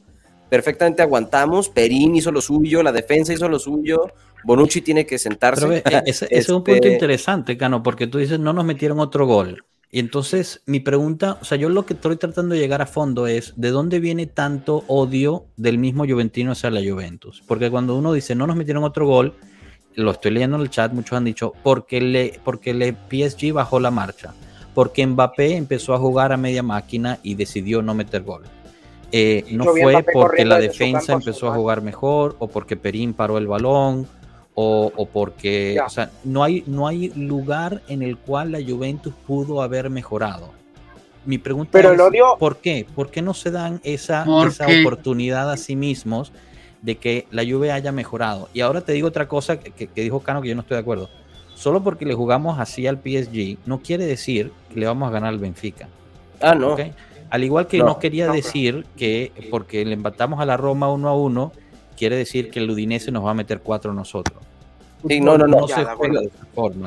[0.48, 4.12] Perfectamente aguantamos, Perín hizo lo suyo, la defensa hizo lo suyo,
[4.44, 5.82] Bonucci tiene que sentarse.
[6.04, 9.64] ese, es un punto este interesante, Cano, porque tú dices, no nos metieron otro gol.
[9.90, 13.26] Y entonces mi pregunta, o sea, yo lo que estoy tratando de llegar a fondo
[13.26, 17.42] es, ¿de dónde viene tanto odio del mismo Juventino hacia la Juventus?
[17.46, 19.34] Porque cuando uno dice, no nos metieron otro gol,
[19.96, 23.80] lo estoy leyendo en el chat, muchos han dicho, porque le, porque le PSG bajó
[23.80, 24.34] la marcha,
[24.74, 28.44] porque Mbappé empezó a jugar a media máquina y decidió no meter gol.
[29.12, 33.46] Eh, no fue porque la defensa empezó a jugar mejor o porque Perín paró el
[33.46, 34.06] balón
[34.58, 39.60] o, porque, o sea, no hay, no hay lugar en el cual la Juventus pudo
[39.60, 40.50] haber mejorado.
[41.26, 42.36] Mi pregunta Pero es, el odio...
[42.38, 42.86] ¿por qué?
[42.94, 46.32] ¿Por qué no se dan esa, esa oportunidad a sí mismos
[46.82, 48.48] de que la Juve haya mejorado?
[48.52, 51.08] Y ahora te digo otra cosa que, dijo Cano que yo no estoy de acuerdo.
[51.54, 55.30] Solo porque le jugamos así al PSG no quiere decir que le vamos a ganar
[55.30, 55.88] al Benfica.
[56.40, 56.76] Ah, no.
[57.30, 61.16] Al igual que no, quería decir que porque le empatamos a la Roma uno a
[61.16, 61.52] uno,
[61.96, 64.38] quiere decir que el Udinese nos va a meter cuatro a nosotros.
[65.08, 65.66] Sí, no, no, no.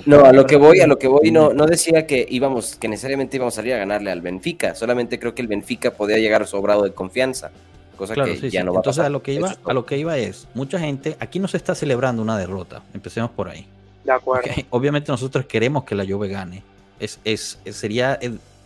[0.05, 2.87] No, a lo que voy, a lo que voy, no, no decía que íbamos, que
[2.87, 4.75] necesariamente íbamos a salir a ganarle al Benfica.
[4.75, 7.51] Solamente creo que el Benfica podía llegar sobrado de confianza.
[7.99, 9.07] Cosa que ya no va a pasar.
[9.07, 11.75] a lo que iba, a lo que iba es, mucha gente, aquí no se está
[11.75, 12.81] celebrando una derrota.
[12.93, 13.67] Empecemos por ahí.
[14.05, 14.49] De acuerdo.
[14.69, 16.63] Obviamente nosotros queremos que la Juve gane.
[16.97, 18.17] Es, es, sería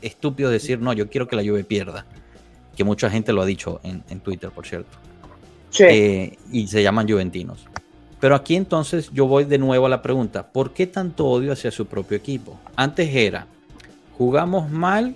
[0.04, 2.06] estúpido decir, no, yo quiero que la Juve pierda.
[2.76, 4.96] Que mucha gente lo ha dicho en, en Twitter, por cierto.
[5.72, 5.84] Sí.
[5.88, 7.65] Eh, y se llaman juventinos.
[8.19, 11.72] Pero aquí entonces yo voy de nuevo a la pregunta, ¿por qué tanto odio hacia
[11.72, 12.60] su propio equipo?
[12.76, 13.48] Antes era,
[14.15, 15.15] jugamos mal,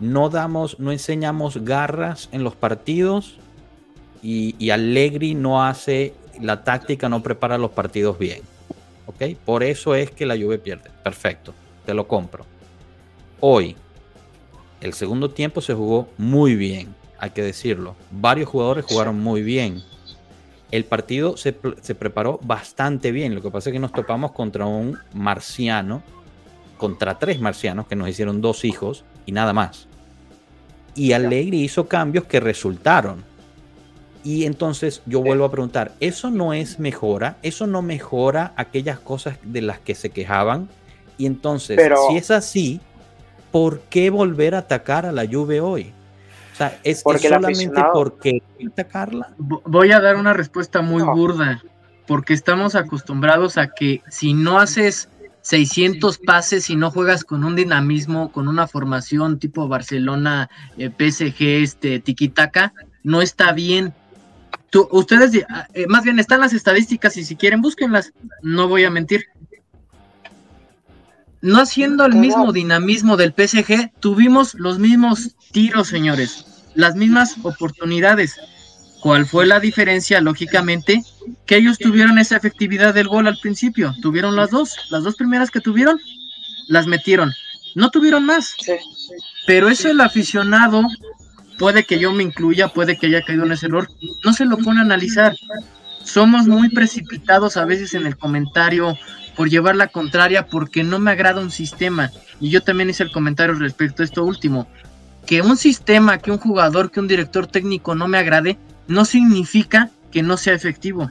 [0.00, 3.36] no damos, no enseñamos garras en los partidos
[4.22, 8.42] y, y Allegri no hace la táctica, no prepara los partidos bien.
[9.06, 9.36] ¿Ok?
[9.44, 10.90] Por eso es que la Juve pierde.
[11.02, 11.52] Perfecto,
[11.84, 12.46] te lo compro.
[13.40, 13.76] Hoy,
[14.80, 17.94] el segundo tiempo se jugó muy bien, hay que decirlo.
[18.10, 19.82] Varios jugadores jugaron muy bien
[20.74, 23.32] el partido se, preparó bastante bien.
[23.36, 26.02] Lo que pasa es que nos topamos contra un marciano,
[26.78, 29.88] contra tres marcianos que nos hicieron dos hijos y nada más.
[30.94, 33.24] Y Allegri hizo cambios que resultaron.
[34.22, 37.36] Y entonces yo vuelvo a preguntar, ¿eso no es mejora?
[37.42, 40.68] ¿Eso no mejora aquellas cosas de las que se quejaban?
[41.18, 42.80] Y entonces, si es así,
[43.52, 45.92] ¿por qué volver a atacar a la Juve hoy?
[46.54, 48.42] O sea, es, solamente porque
[48.88, 49.34] Carla.
[49.38, 51.62] Voy a dar una respuesta muy burda,
[52.06, 55.08] porque estamos acostumbrados a que si no haces
[55.44, 61.62] 600 pases y no juegas con un dinamismo, con una formación tipo Barcelona, eh, PSG,
[61.62, 63.92] este, tiquitaca, no está bien.
[64.70, 68.90] Tú, ustedes, eh, más bien están las estadísticas y si quieren búsquenlas, no voy a
[68.90, 69.26] mentir.
[71.42, 78.40] No haciendo el mismo dinamismo del PSG, tuvimos los mismos tiros, señores, las mismas oportunidades.
[79.04, 80.18] ¿Cuál fue la diferencia?
[80.22, 81.04] Lógicamente,
[81.44, 83.94] que ellos tuvieron esa efectividad del gol al principio.
[84.00, 86.00] Tuvieron las dos, las dos primeras que tuvieron,
[86.68, 87.30] las metieron.
[87.74, 88.56] No tuvieron más.
[89.46, 90.84] Pero eso el aficionado,
[91.58, 93.90] puede que yo me incluya, puede que haya caído en ese error,
[94.24, 95.36] no se lo pone a analizar.
[96.02, 98.96] Somos muy precipitados a veces en el comentario
[99.36, 102.10] por llevar la contraria porque no me agrada un sistema.
[102.40, 104.66] Y yo también hice el comentario respecto a esto último.
[105.26, 108.56] Que un sistema, que un jugador, que un director técnico no me agrade,
[108.86, 111.10] no significa que no sea efectivo.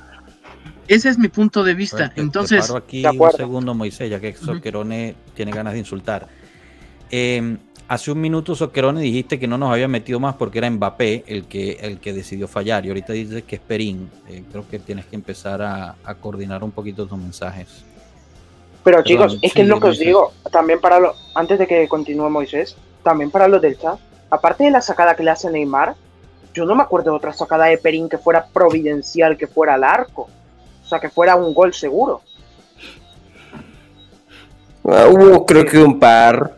[0.88, 2.12] Ese es mi punto de vista.
[2.16, 6.28] Entonces, aquí un segundo, Moisés, ya que Soquerone tiene ganas de insultar.
[7.10, 7.58] Em,
[7.88, 11.46] hace un minuto, Soquerone, dijiste que no nos había metido más porque era Mbappé el
[11.46, 12.86] que, el que decidió fallar.
[12.86, 14.10] Y ahorita dices que es Perín.
[14.28, 17.86] Eh, creo que tienes que empezar a, coordinar un poquito tus mensajes.
[18.84, 21.88] Pero chicos, es que es lo que os digo, también para lo, antes de que
[21.88, 23.98] continúe Moisés, también para los del chat,
[24.30, 25.96] aparte de la sacada que le hace Neymar,
[26.54, 29.84] yo no me acuerdo de otra sacada de Perín que fuera providencial, que fuera al
[29.84, 30.30] arco.
[30.84, 32.22] O sea, que fuera un gol seguro.
[34.86, 36.58] Ah, hubo creo que un par.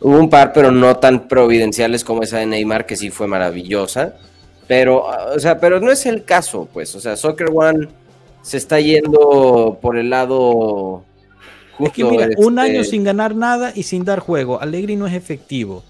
[0.00, 4.14] Hubo un par, pero no tan providenciales como esa de Neymar, que sí fue maravillosa.
[4.66, 6.94] Pero, o sea, pero no es el caso, pues.
[6.94, 7.88] O sea, Soccer One
[8.42, 11.04] se está yendo por el lado.
[11.78, 14.60] es que mira, un este año sin ganar nada y sin dar juego.
[14.60, 15.82] Alegri no es efectivo.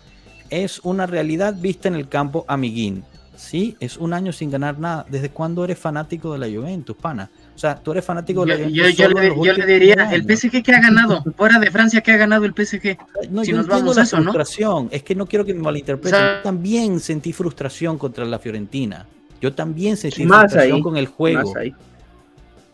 [0.51, 3.05] Es una realidad vista en el campo amiguín.
[3.37, 5.05] Sí, es un año sin ganar nada.
[5.09, 7.31] ¿Desde cuándo eres fanático de la Juventus, pana?
[7.55, 8.97] O sea, tú eres fanático de la Juventus.
[8.97, 12.53] Yo, le, diría, el PSG que ha ganado, fuera de Francia que ha ganado el
[12.53, 12.97] PSG.
[13.31, 14.89] No, si nos vamos a eso, frustración.
[14.93, 16.21] Es que no quiero que me malinterpreten.
[16.21, 19.07] yo también sentí frustración contra la Fiorentina.
[19.41, 21.53] Yo también sentí frustración con el juego.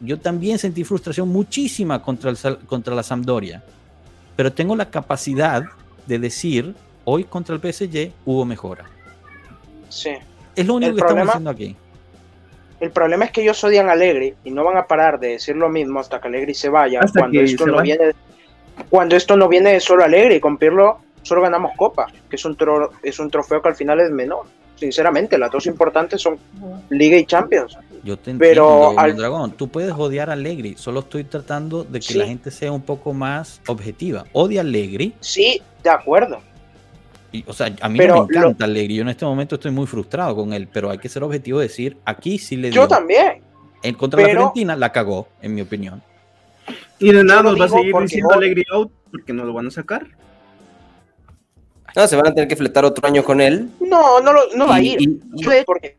[0.00, 3.62] Yo también sentí frustración muchísima contra, el, contra la Sampdoria.
[4.36, 5.62] Pero tengo la capacidad
[6.06, 8.86] de decir, hoy contra el PSG hubo mejora.
[9.90, 10.10] Sí.
[10.56, 11.76] Es lo único que estamos haciendo aquí.
[12.80, 15.54] El problema es que ellos odian a Allegri y no van a parar de decir
[15.54, 17.00] lo mismo hasta que Allegri se vaya.
[17.12, 18.12] cuando esto no viene,
[18.88, 22.56] cuando esto no viene de solo Allegri, con Pirlo solo ganamos Copa, que es un
[23.02, 24.46] es un trofeo que al final es menor.
[24.76, 26.38] Sinceramente, las dos importantes son
[26.88, 27.76] Liga y Champions.
[28.02, 32.14] Yo te entiendo, Pero Dragón, tú puedes odiar a Allegri, solo estoy tratando de que
[32.14, 34.24] la gente sea un poco más objetiva.
[34.32, 35.12] Odia a Allegri.
[35.20, 36.40] Sí, de acuerdo
[37.46, 38.96] o sea, a mí me encanta Allegri.
[38.96, 41.68] Yo en este momento estoy muy frustrado con él, pero hay que ser objetivo de
[41.68, 42.82] decir, aquí sí le dio.
[42.82, 43.42] Yo también.
[43.82, 46.02] En contra de la Argentina la cagó, en mi opinión.
[46.98, 49.70] Y de nada nos va a seguir diciendo Allegri out porque no lo van a
[49.70, 50.07] sacar.
[51.96, 53.70] No, se van a tener que fletar otro año con él.
[53.80, 54.98] No, no, no va a ir.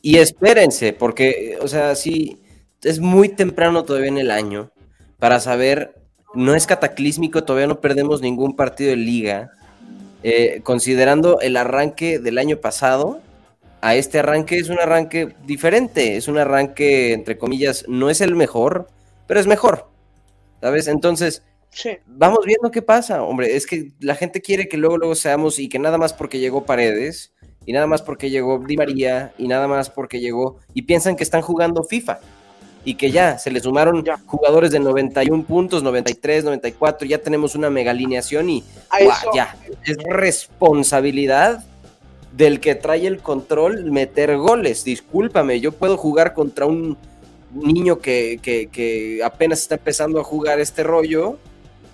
[0.01, 2.41] Y, espérense, porque, o sea, sí,
[2.84, 4.72] es muy temprano todavía en el año
[5.20, 5.95] para saber,
[6.34, 9.51] no es cataclísmico, todavía no perdemos ningún partido de liga
[10.24, 13.22] eh, considerando el arranque del año pasado,
[13.82, 18.36] a este arranque es un arranque diferente, es un arranque, entre comillas, no es el
[18.36, 18.88] mejor,
[19.28, 19.91] pero es mejor.
[20.61, 20.88] ¿sabes?
[20.88, 21.43] Entonces,
[22.05, 25.67] vamos viendo qué pasa, hombre, es que la gente quiere que luego, luego seamos y
[25.67, 27.34] que nada más porque llegó Paredes,
[27.65, 31.24] y nada más porque llegó Di María, y nada más porque llegó, y piensan que
[31.24, 32.19] están jugando FIFA,
[32.84, 37.70] y que ya se le sumaron jugadores de 91 puntos, 93, 94, ya tenemos una
[37.70, 38.64] mega alineación y
[39.34, 39.56] ya,
[39.86, 41.64] es responsabilidad
[42.32, 44.84] del que trae el control meter goles.
[44.84, 46.98] Discúlpame, yo puedo jugar contra un
[47.54, 51.38] niño que, que, apenas está empezando a jugar este rollo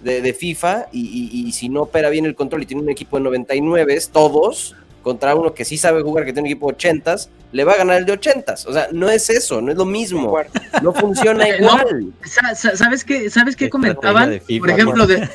[0.02, 4.00] de, FIFA y, si no opera bien el control y tiene un equipo de 99,
[4.12, 4.76] todos,
[5.08, 7.16] contra uno que sí sabe jugar, que tiene un equipo de 80,
[7.53, 8.55] le va a ganar el de 80.
[8.68, 10.38] O sea, no es eso, no es lo mismo.
[10.84, 12.12] No funciona igual.
[12.53, 14.41] ¿Sabes qué, ¿Sabes qué comentaban?
[14.60, 15.30] Por ejemplo, de,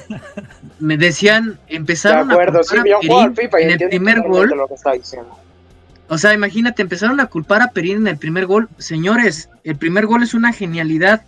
[0.79, 4.53] me decían, empezaron a culpar a Perín en el primer gol.
[6.09, 8.69] O sea, imagínate, empezaron a culpar a Perín en el primer gol.
[8.77, 11.23] Señores, el primer gol es una genialidad.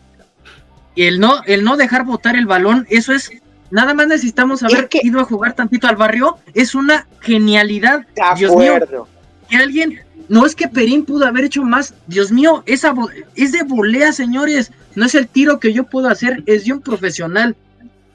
[0.97, 3.31] El no, el no dejar botar el balón, eso es
[3.75, 6.39] Nada más necesitamos haber ido a jugar tantito al barrio.
[6.55, 8.07] Es una genialidad.
[8.37, 8.79] Dios mío.
[9.49, 9.99] Que alguien.
[10.29, 11.93] No es que Perín pudo haber hecho más.
[12.07, 12.95] Dios mío, esa
[13.35, 14.71] es de volea, señores.
[14.95, 17.57] No es el tiro que yo puedo hacer, es de un profesional.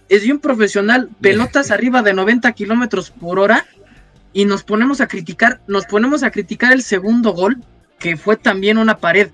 [0.07, 1.09] Es de un profesional.
[1.19, 3.65] Pelotas arriba de 90 kilómetros por hora.
[4.31, 7.57] Y nos ponemos a criticar, nos ponemos a criticar el segundo gol,
[7.99, 9.29] que fue también una pared.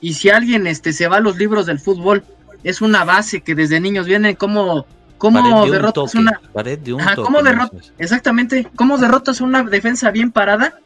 [0.00, 2.24] Y si alguien este, se va a los libros del fútbol,
[2.64, 4.86] es una base que desde niños viene como
[5.18, 7.38] ¿Cómo derrotas una pared de un ¿cómo
[7.98, 10.78] Exactamente, ¿cómo derrotas una defensa bien parada?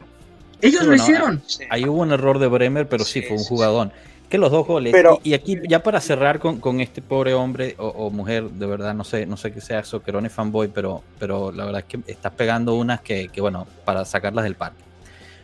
[0.61, 1.41] Ellos lo hicieron.
[1.69, 3.91] Ahí hubo un error de Bremer, pero sí, fue un jugadón.
[4.29, 4.95] Que los dos goles.
[5.23, 9.25] y, aquí, ya para cerrar con, este pobre hombre o, mujer, de verdad, no sé,
[9.25, 13.01] no sé qué sea Soquerone fanboy, pero, pero la verdad es que estás pegando unas
[13.01, 14.81] que, que, bueno, para sacarlas del parque.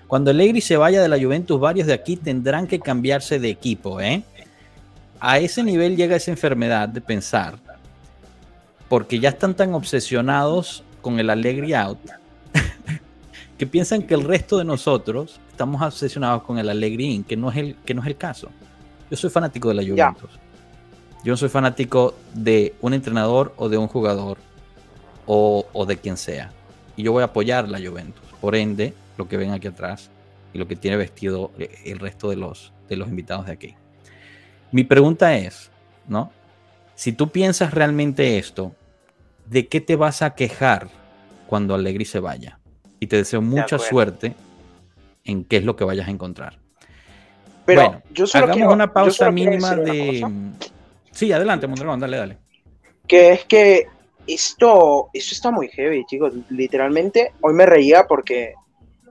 [0.07, 3.99] Cuando Allegri se vaya de la Juventus, varios de aquí tendrán que cambiarse de equipo,
[3.99, 4.23] ¿eh?
[5.19, 7.55] A ese nivel llega esa enfermedad de pensar
[8.89, 11.99] porque ya están tan obsesionados con el Allegri out
[13.57, 17.51] que piensan que el resto de nosotros estamos obsesionados con el Allegri in, que no
[17.51, 18.49] es el, que no es el caso.
[19.09, 20.39] Yo soy fanático de la Juventus.
[21.23, 24.38] Yo no soy fanático de un entrenador o de un jugador
[25.25, 26.51] o, o, de quien sea.
[26.95, 28.23] Y yo voy a apoyar la Juventus.
[28.39, 30.09] Por ende, lo que ven aquí atrás
[30.53, 33.75] y lo que tiene vestido el resto de los, de los invitados de aquí.
[34.71, 35.71] Mi pregunta es,
[36.07, 36.31] ¿no?
[36.98, 38.76] Si tú piensas realmente esto,
[39.45, 40.89] ¿de qué te vas a quejar
[41.45, 42.58] cuando Allegri se vaya?
[43.00, 44.34] Y te deseo mucha suerte
[45.24, 46.58] en qué es lo que vayas a encontrar.
[47.66, 50.26] Pero bueno, yo hagamos una pausa mínima de...
[51.12, 52.38] sí, adelante, Mondragón, dale, dale.
[53.06, 53.86] Que es que
[54.26, 56.34] esto, esto está muy heavy, chicos.
[56.50, 58.56] Literalmente, hoy me reía porque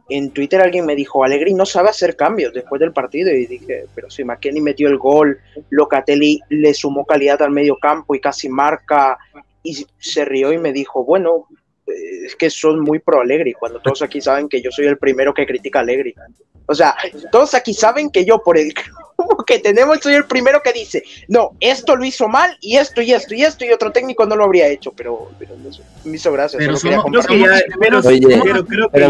[0.08, 3.86] en Twitter alguien me dijo, Allegri no sabe hacer cambios después del partido y dije,
[3.94, 5.38] pero si McKenny metió el gol,
[5.70, 9.18] Locatelli le sumó calidad al medio campo y casi marca
[9.62, 11.46] y se rió y me dijo, bueno,
[11.86, 15.32] es que son muy pro Allegri, cuando todos aquí saben que yo soy el primero
[15.32, 16.14] que critica a Allegri.
[16.66, 16.96] O sea,
[17.30, 18.74] todos aquí saben que yo por el
[19.46, 23.12] que tenemos soy el primero que dice, no, esto lo hizo mal y esto y
[23.12, 25.30] esto y esto y otro técnico no lo habría hecho, pero,
[26.04, 26.58] me hizo gracia.
[26.58, 26.72] Pero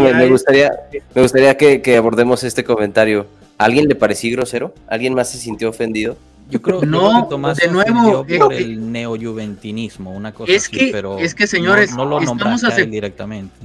[0.01, 0.71] me gustaría,
[1.13, 3.25] me gustaría que, que abordemos este comentario.
[3.57, 4.73] ¿Alguien le pareció grosero?
[4.87, 6.15] ¿Alguien más se sintió ofendido?
[6.49, 11.17] Yo creo, no, que Tomás de nuevo por el neoyuventinismo, una cosa es que, pero
[11.17, 13.55] es que señores, no, lo nombramos directamente.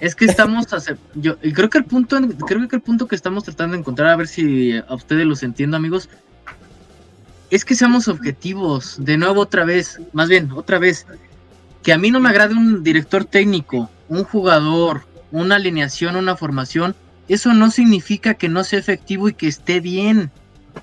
[0.00, 0.66] Es que estamos
[1.14, 4.16] yo creo que el punto creo que el punto que estamos tratando de encontrar a
[4.16, 6.08] ver si a ustedes los entiendo, amigos,
[7.50, 11.06] es que seamos objetivos, de nuevo otra vez, más bien, otra vez
[11.82, 16.96] que a mí no me agrade un director técnico, un jugador, una alineación, una formación,
[17.28, 20.30] eso no significa que no sea efectivo y que esté bien.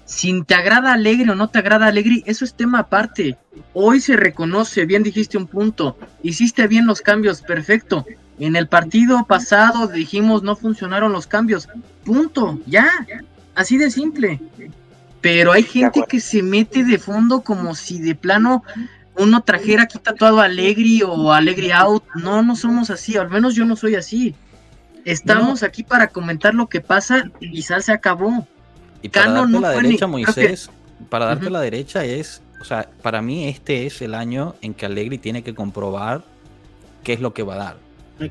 [0.06, 3.38] Si te agrada Alegre o no te agrada Alegre, eso es tema aparte.
[3.74, 8.06] Hoy se reconoce, bien dijiste un punto, hiciste bien los cambios, perfecto.
[8.40, 11.70] En el partido pasado dijimos no funcionaron los cambios,
[12.04, 12.90] punto, ya,
[13.56, 14.40] así de simple.
[15.22, 18.64] Pero hay gente que se mete de fondo como si de plano
[19.18, 22.04] uno trajera aquí tatuado Alegri o Alegri out.
[22.16, 24.36] No, no somos así, al menos yo no soy así.
[25.06, 28.48] Estamos aquí para comentar lo que pasa y quizás se acabó.
[29.04, 30.70] Y para darte la derecha, Moisés,
[31.10, 34.88] para darte la derecha es, o sea, para mí este es el año en que
[34.88, 36.24] Allegri tiene que comprobar
[37.04, 37.78] qué es lo que va a dar.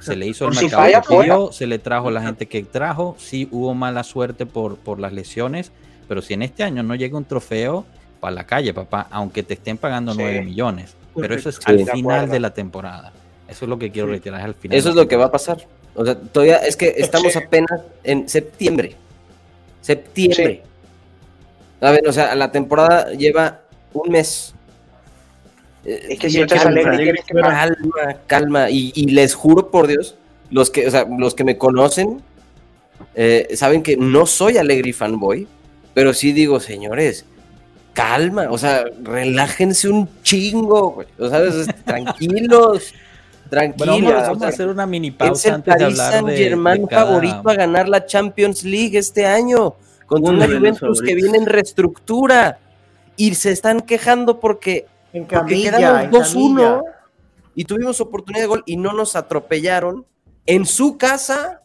[0.00, 4.02] Se le hizo el mercado se le trajo la gente que trajo, sí hubo mala
[4.02, 5.70] suerte por, por las lesiones,
[6.08, 7.84] pero si en este año no llega un trofeo,
[8.22, 10.94] para la calle, papá, aunque te estén pagando 9 millones.
[11.16, 13.12] Pero eso es al final de la temporada.
[13.48, 14.78] Eso es lo que quiero retirar, es al final.
[14.78, 15.66] Eso es lo que va a pasar.
[15.96, 18.94] O sea, todavía es que estamos apenas en septiembre.
[19.82, 20.62] Septiembre.
[21.80, 23.60] A ver, o sea, la temporada lleva
[23.92, 24.54] un mes.
[25.84, 28.70] es que si estás alegre, calma, calma.
[28.70, 30.16] Y, y, les juro por Dios,
[30.50, 32.22] los que, o sea, los que me conocen
[33.14, 35.46] eh, saben que no soy Alegri fanboy,
[35.94, 37.24] pero sí digo, señores,
[37.92, 41.42] calma, o sea, relájense un chingo, o sea,
[41.84, 42.94] tranquilos.
[43.53, 44.14] Tranquilos.
[44.14, 48.07] vamos a hacer una mini pausa antes de hablar de, Germán favorito a ganar la
[48.07, 49.74] Champions League este año
[50.07, 52.59] contra una Juventus que viene en reestructura
[53.14, 56.82] y se están quejando porque, en quedamos 2-1
[57.55, 60.07] y tuvimos oportunidad de gol y no nos atropellaron
[60.46, 61.61] en su casa.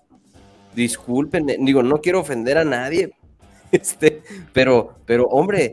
[0.76, 3.14] Disculpen, digo, no quiero ofender a nadie,
[3.72, 5.72] este, pero, pero hombre,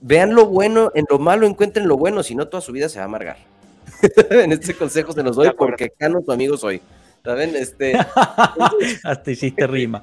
[0.00, 2.98] vean lo bueno, en lo malo encuentren lo bueno, si no toda su vida se
[2.98, 3.53] va a amargar.
[4.30, 6.80] en este consejo se los doy porque Cano tu amigo soy.
[7.24, 7.56] ¿Saben?
[7.56, 7.94] Este...
[9.04, 10.02] Hasta hiciste rima.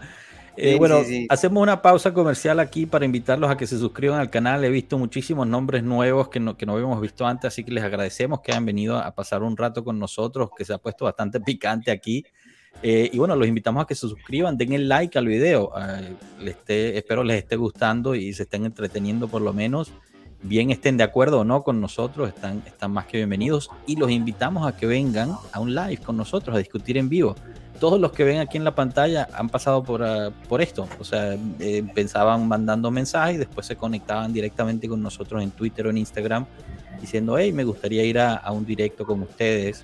[0.58, 4.64] Eh, bueno, hacemos una pausa comercial aquí para invitarlos a que se suscriban al canal.
[4.64, 7.84] He visto muchísimos nombres nuevos que no, que no habíamos visto antes, así que les
[7.84, 11.40] agradecemos que hayan venido a pasar un rato con nosotros, que se ha puesto bastante
[11.40, 12.26] picante aquí.
[12.84, 15.72] Eh, y bueno, los invitamos a que se suscriban, den el like al video.
[15.80, 19.92] Eh, espero les esté gustando y se estén entreteniendo por lo menos.
[20.44, 23.70] Bien estén de acuerdo o no con nosotros, están, están más que bienvenidos.
[23.86, 27.36] Y los invitamos a que vengan a un live con nosotros a discutir en vivo.
[27.80, 30.88] Todos los que ven aquí en la pantalla han pasado por, ah, por esto.
[31.00, 35.90] O sea, eh, pensaban mandando mensajes después se conectaban directamente con nosotros en Twitter o
[35.92, 36.46] en Instagram
[37.00, 39.84] diciendo, hey, me gustaría ir a, a un directo con ustedes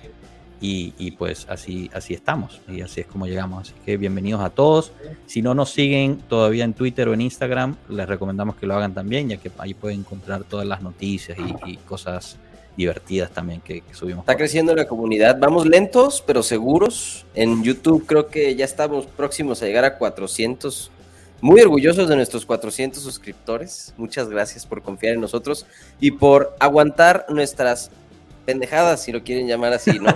[0.60, 3.68] y, pues así, así estamos y así es como llegamos.
[3.68, 4.92] Así que bienvenidos a todos.
[5.26, 8.94] Si no nos siguen todavía en Twitter o en Instagram, les recomendamos que lo hagan
[8.94, 12.36] también, ya que ahí pueden encontrar todas las noticias y, cosas
[12.76, 14.22] divertidas también que, subimos.
[14.22, 15.38] Está creciendo la comunidad.
[15.38, 17.24] Vamos lentos, pero seguros.
[17.34, 20.90] En YouTube creo que ya estamos próximos a llegar a 400.
[21.40, 23.94] Muy orgullosos de nuestros 400 suscriptores.
[23.96, 25.66] Muchas gracias por confiar en nosotros
[26.00, 27.92] y por aguantar nuestras
[28.48, 30.08] pendejadas, si lo quieren llamar así, ¿no?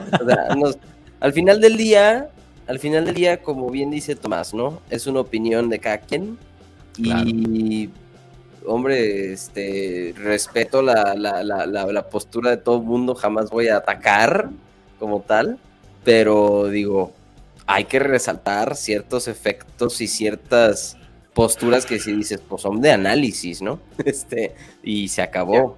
[1.20, 2.30] al final del día,
[2.66, 4.80] al final del día, como bien dice Tomás, ¿no?
[4.88, 6.38] Es una opinión de cada quien.
[6.96, 7.90] Y,
[8.64, 13.76] hombre, este, respeto la, la, la, la, postura de todo el mundo, jamás voy a
[13.76, 14.48] atacar
[14.98, 15.58] como tal,
[16.02, 17.12] pero digo,
[17.66, 20.96] hay que resaltar ciertos efectos y ciertas
[21.34, 23.78] posturas que si dices, pues son de análisis, ¿no?
[24.06, 25.76] Este, y se acabó.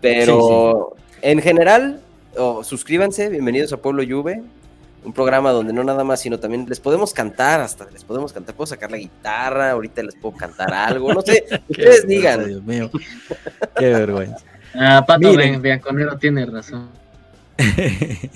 [0.00, 0.94] Pero
[1.24, 2.00] en general,
[2.62, 4.42] suscríbanse, bienvenidos a Pueblo Juve,
[5.04, 8.54] un programa donde no nada más, sino también les podemos cantar, hasta les podemos cantar,
[8.54, 12.46] puedo sacar la guitarra, ahorita les puedo cantar algo, no sé, ustedes digan.
[12.46, 12.90] Dios mío,
[13.74, 14.44] qué vergüenza.
[14.74, 16.88] Ah, Pato Bianconero tiene razón.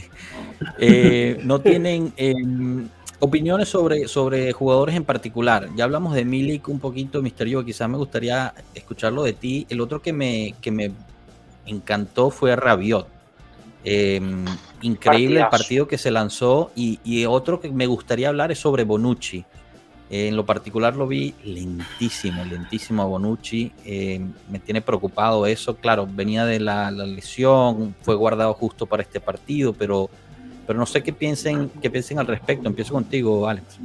[0.80, 2.89] Eh, no tienen em,
[3.20, 5.68] opiniones sobre, sobre jugadores en particular.
[5.76, 9.68] Ya hablamos de Milik un poquito, Misterio, quizás me gustaría escucharlo de ti.
[9.70, 10.91] El otro que me, que me
[11.69, 13.07] encantó fue Rabiot.
[13.85, 14.45] Em,
[14.83, 19.45] increíble el partido que se lanzó y, otro que me gustaría hablar es sobre Bonucci.
[20.11, 23.73] en lo particular lo vi lentísimo, lentísimo a Bonucci.
[23.85, 25.77] Em, me tiene preocupado eso.
[25.77, 30.09] Claro, venía de la, lesión, fue guardado justo para este partido, pero,
[30.66, 32.69] pero no sé qué piensen, qué piensen al respecto.
[32.69, 33.79] Empiezo contigo, Alex.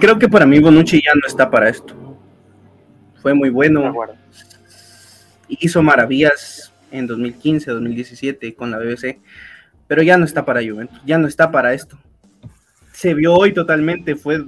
[0.00, 1.94] Creo que para mí Bonucci ya no está para esto.
[3.20, 3.92] Fue muy bueno
[5.48, 9.18] hizo maravillas en 2015, 2017 con la BBC,
[9.86, 11.98] pero ya no está para Juventus, ya no está para esto.
[12.92, 14.44] Se vio hoy totalmente, fue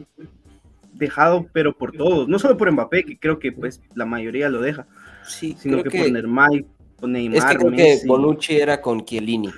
[0.93, 4.61] dejado, pero por todos, no solo por Mbappé, que creo que pues la mayoría lo
[4.61, 4.87] deja,
[5.25, 6.51] sí, sino que, por Neymar,
[7.03, 9.51] Neymar, es que creo que Bonucci era con Chiellini.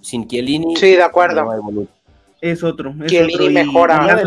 [0.00, 0.76] Sin Chiellini.
[0.76, 1.88] Sí, de acuerdo.
[2.40, 2.94] es otro.
[3.02, 4.18] Es Chiellini mejora.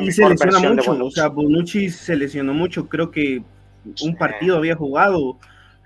[0.00, 1.04] Y, se lesiona mucho.
[1.04, 2.88] O sea, Bonucci se lesionó mucho.
[2.88, 3.42] Creo que
[4.02, 5.38] un partido había jugado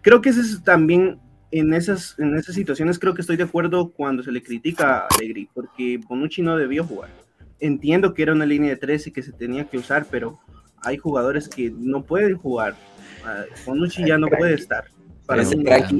[0.06, 1.18] creo que ese es también
[1.50, 5.08] en esas, en esas situaciones creo que estoy de acuerdo cuando se le critica a
[5.08, 7.10] Allegri, porque Bonucci no debió jugar.
[7.58, 10.38] Entiendo que era una línea de tres y que se tenía que usar, pero
[10.80, 12.76] hay jugadores que no pueden jugar.
[13.24, 14.84] Ah, Bonucci ya no puede estar.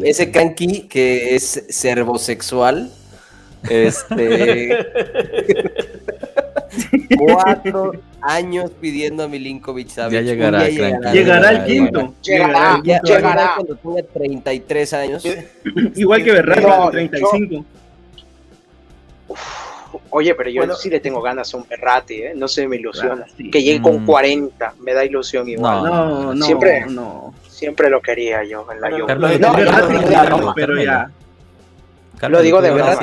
[0.04, 2.92] ese, cranky, que es servosexual,
[3.68, 4.86] este
[7.18, 12.14] cuatro años pidiendo a Milinkovic Ya llegará, llegará, el quinto.
[12.22, 15.24] Llegará, llegará, cuando tenga 33 años.
[15.94, 17.64] Igual que Berratti, 35.
[20.10, 22.32] Oye, pero yo sí le tengo ganas a un Berratti, ¿eh?
[22.34, 23.26] no se me ilusiona.
[23.36, 24.82] Que llegue con 40, mm.
[24.82, 25.84] me da ilusión igual.
[25.84, 27.34] No, no, siempre, no.
[27.48, 29.38] Siempre lo quería yo en la Juve.
[29.38, 31.10] No, pero ya.
[32.28, 32.98] Lo digo de verdad.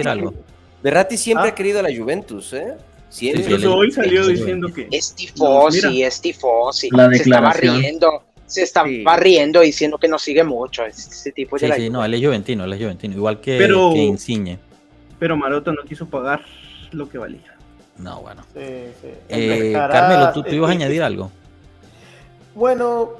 [0.82, 1.52] Berratti siempre ah.
[1.52, 2.76] ha querido a la Juventus, ¿eh?
[3.14, 3.68] Siempre.
[3.68, 4.88] hoy salió diciendo que.
[4.90, 6.90] Es tifosi, es tifosi.
[6.90, 8.24] La se estaba riendo.
[8.48, 12.16] se está barriendo diciendo que no sigue mucho ese tipo de Sí, sí, no, él
[12.16, 14.58] es juventino, él es juventino, igual que, pero, que Insigne.
[15.20, 16.44] Pero Maroto no quiso pagar
[16.92, 17.56] lo que valía.
[18.00, 18.42] No, bueno.
[18.52, 19.10] Sí, sí.
[19.30, 21.30] Eh, Carmelo, ¿tú, ibas a añadir algo?
[22.56, 23.12] Bueno,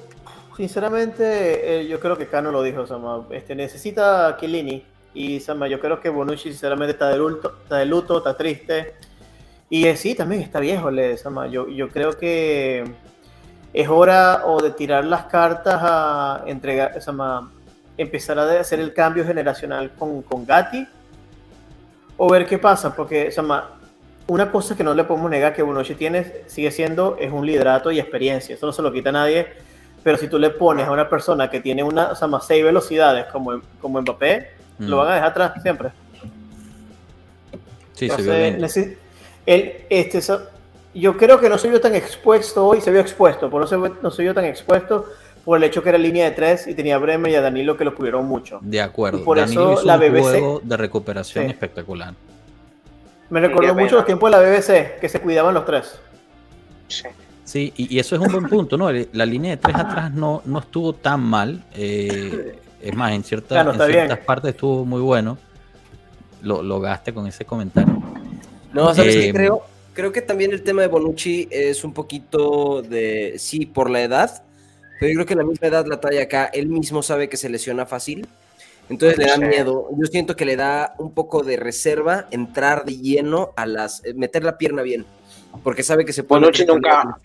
[0.58, 3.28] sinceramente, eh, yo creo que Cano lo dijo, Sama.
[3.30, 4.38] Este, necesita a
[5.14, 8.96] Y Sama, yo creo que Bonucci, sinceramente, está de luto, está, de luto, está triste.
[9.74, 11.18] Y eh, sí, también está viejo, le.
[11.50, 12.84] Yo, yo creo que
[13.74, 16.92] es hora o de tirar las cartas a entregar,
[17.98, 20.88] empezar a hacer el cambio generacional con, con Gatti
[22.18, 23.34] o ver qué pasa, porque
[24.28, 27.92] una cosa que no le podemos negar que Bonucci tiene, sigue siendo, es un liderato
[27.92, 28.54] y experiencia.
[28.54, 29.48] Eso no se lo quita a nadie.
[30.04, 32.64] Pero si tú le pones a una persona que tiene una, o sea, más seis
[32.64, 35.00] velocidades como, como Mbappé, lo mm.
[35.00, 35.90] van a dejar atrás siempre.
[37.94, 38.98] Sí, Entonces,
[39.46, 40.22] él, este,
[40.94, 44.12] yo creo que no soy yo tan expuesto hoy, se vio expuesto, pero no, no
[44.12, 45.06] soy yo tan expuesto
[45.44, 47.76] por el hecho que era línea de tres y tenía a Bremer y a Danilo
[47.76, 48.60] que lo cubrieron mucho.
[48.62, 49.24] De acuerdo.
[49.24, 52.14] por Danilo eso la BBC, juego de recuperación espectacular.
[53.30, 56.00] Me recordó mucho los tiempos de la BBC, que se cuidaban los tres.
[57.44, 57.74] Sí.
[57.76, 58.90] y, eso es un buen punto, ¿no?
[58.92, 61.64] La línea de tres atrás no, no estuvo tan mal.
[61.74, 65.38] Eh, es más, en, ciertas partes estuvo muy bueno.
[66.42, 68.02] Lo, lo gaste con ese comentario.
[68.74, 69.62] No, ¿sabes eh, Creo,
[69.94, 74.44] creo que también el tema de Bonucci es un poquito de, sí, por la edad,
[75.00, 76.46] pero yo creo que la misma edad la trae acá.
[76.46, 78.28] Él mismo sabe que se lesiona fácil
[78.90, 79.90] entonces le da miedo.
[79.98, 84.04] Yo siento que le da un poco de reserva entrar de lleno a las.
[84.06, 85.06] Eh, meter la pierna bien.
[85.64, 86.42] Porque sabe que se puede.
[86.42, 87.20] Bonucci nunca.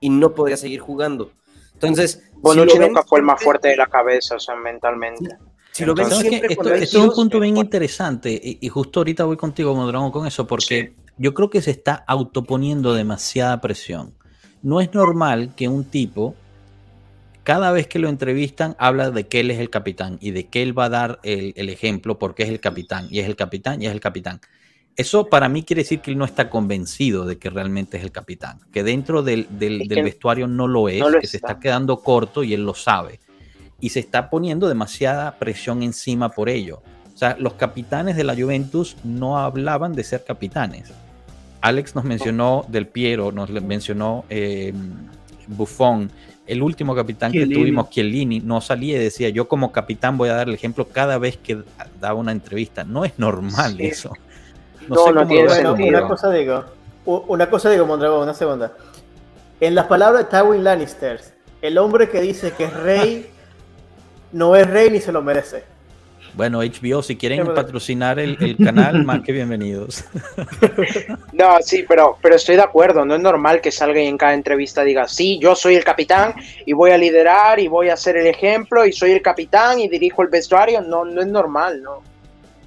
[0.00, 1.32] Y no podría seguir jugando.
[1.74, 2.22] Entonces.
[2.34, 5.36] Bonucci nunca fue el más fuerte de la cabeza, o sea, mentalmente.
[5.78, 9.76] Si lo ven siempre esto, es un punto bien interesante y, justo ahorita voy contigo,
[9.76, 14.12] Mondragón, con eso, porque yo creo que se está autoponiendo demasiada presión.
[14.60, 16.34] No es normal que un tipo
[17.44, 20.64] cada vez que lo entrevistan habla de que él es el capitán y de que
[20.64, 23.86] él va a dar el, ejemplo porque es el capitán y es el capitán y
[23.86, 24.40] es el capitán.
[24.96, 28.10] Eso para mí quiere decir que él no está convencido de que realmente es el
[28.10, 32.64] capitán, que dentro del, vestuario no lo es, que se está quedando corto y él
[32.64, 33.20] lo sabe.
[33.80, 36.82] Y se está poniendo demasiada presión encima por ello.
[37.14, 40.92] O sea, los capitanes de la Juventus no hablaban de ser capitanes.
[41.60, 44.72] Alex nos mencionó Del Piero, nos mencionó eh,
[45.48, 46.10] Buffon,
[46.48, 50.34] el último capitán que tuvimos, Chiellini, no salía y decía, yo como capitán voy a
[50.34, 51.62] dar el ejemplo cada vez que
[52.00, 52.84] daba una entrevista.
[52.84, 54.12] No es normal eso.
[54.88, 55.88] No, no, tiene sentido.
[55.88, 56.64] Una cosa digo,
[57.04, 58.72] una cosa digo, Mondragón, una segunda.
[59.60, 61.20] En las palabras de Tywin Lannister,
[61.60, 63.30] el hombre que dice que es rey
[64.32, 65.64] no es rey ni se lo merece.
[66.34, 70.04] Bueno, HBO, si quieren patrocinar el, canal, más que bienvenidos.
[71.32, 73.04] No, sí, pero, pero estoy de acuerdo.
[73.04, 76.34] No es normal que salga y en cada entrevista diga, sí, yo soy el capitán
[76.64, 79.88] y voy a liderar y voy a ser el ejemplo y soy el capitán y
[79.88, 80.80] dirijo el vestuario.
[80.80, 82.02] No, no es normal, ¿no?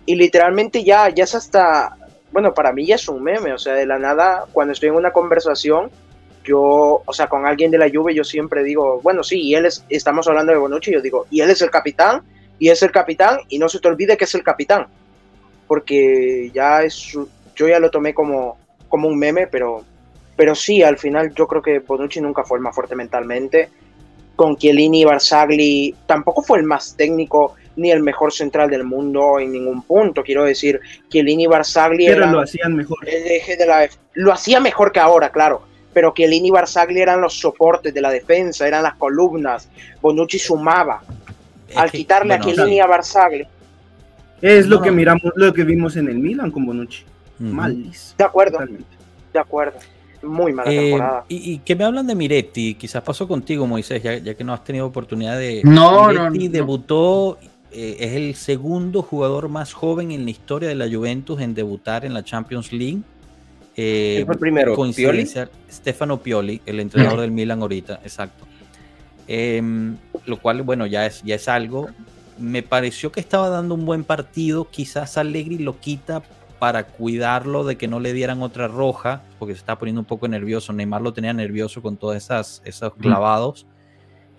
[0.05, 1.95] Y literalmente ya, ya es hasta,
[2.31, 3.53] bueno, para mí ya es un meme.
[3.53, 5.91] O sea, de la nada, cuando estoy en una conversación,
[6.43, 9.65] yo, o sea, con alguien de la lluvia, yo siempre digo, bueno, sí, y él
[9.65, 12.21] es, estamos hablando de Bonucci, yo digo, y él es el capitán
[12.59, 14.87] y es el capitán y no se te olvide que es el capitán,
[15.67, 17.17] porque ya es,
[17.55, 19.83] yo ya lo tomé como, como un meme, pero,
[20.35, 23.69] pero sí, al final yo creo que Bonucci nunca fue el más fuerte mentalmente.
[24.35, 29.39] Con Chiellini y Barzagli tampoco fue el más técnico ni el mejor central del mundo
[29.39, 30.23] en ningún punto.
[30.23, 30.79] Quiero decir,
[31.09, 32.97] Chiellini y Barzagli pero lo hacían mejor.
[33.05, 35.63] de la, lo hacía mejor que ahora, claro.
[35.93, 39.69] Pero Chiellini y Barzagli eran los soportes de la defensa, eran las columnas.
[40.01, 41.01] Bonucci sumaba
[41.75, 43.45] al quitarle a Chiellini y a Barzagli.
[44.41, 47.03] Es lo que miramos, lo que vimos en el Milan con Bonucci.
[47.39, 48.15] Malis.
[48.17, 48.59] De acuerdo.
[49.33, 49.79] De acuerdo.
[50.23, 51.25] Muy mala eh, temporada.
[51.29, 54.85] Y, que me hablan de Miretti, quizás pasó contigo, Moisés, ya, que no has tenido
[54.85, 55.61] oportunidad de.
[55.63, 57.39] No, Miretti debutó,
[57.71, 62.05] eh, es el segundo jugador más joven en la historia de la Juventus en debutar
[62.05, 62.99] en la Champions League.
[63.75, 64.75] Eh, fue el primero?
[64.75, 65.29] ¿Pioli?
[65.71, 68.45] Stefano Pioli, el entrenador del Milan ahorita, exacto.
[69.27, 71.89] Em, lo cual, bueno, ya es, ya es algo.
[72.37, 74.65] Me pareció que estaba dando un buen partido.
[74.69, 76.21] Quizás Allegri lo quita
[76.59, 80.27] para cuidarlo de que no le dieran otra roja, porque se está poniendo un poco
[80.27, 80.73] nervioso.
[80.73, 83.65] Neymar lo tenía nervioso con todos esas, esos clavados.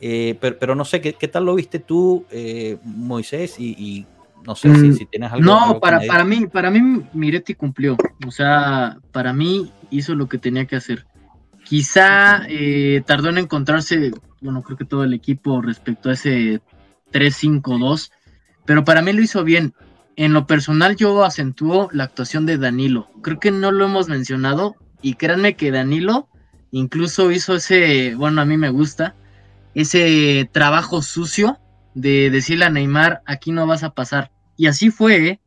[0.00, 3.54] Eh, pero, no sé, ¿qué, ¿qué, tal lo viste tú, eh, Moisés?
[3.58, 4.04] Y,
[4.46, 5.44] no sé si, mm, tienes algo.
[5.44, 7.96] No, para, para, mí, para mí Miretti cumplió.
[8.26, 11.06] O sea, para mí hizo lo que tenía que hacer.
[11.64, 14.12] Quizá eh, tardó en encontrarse
[14.42, 16.60] bueno, creo que todo el equipo respecto a ese
[17.12, 18.10] 3-5-2,
[18.66, 19.74] pero para mí lo hizo bien.
[20.16, 23.08] En lo personal yo acentúo la actuación de Danilo.
[23.22, 26.28] Creo que no lo hemos mencionado y créanme que Danilo
[26.70, 29.14] incluso hizo ese, bueno, a mí me gusta,
[29.74, 31.58] ese trabajo sucio
[31.94, 34.30] de decirle a Neymar, aquí no vas a pasar.
[34.56, 35.40] Y así fue, ¿eh?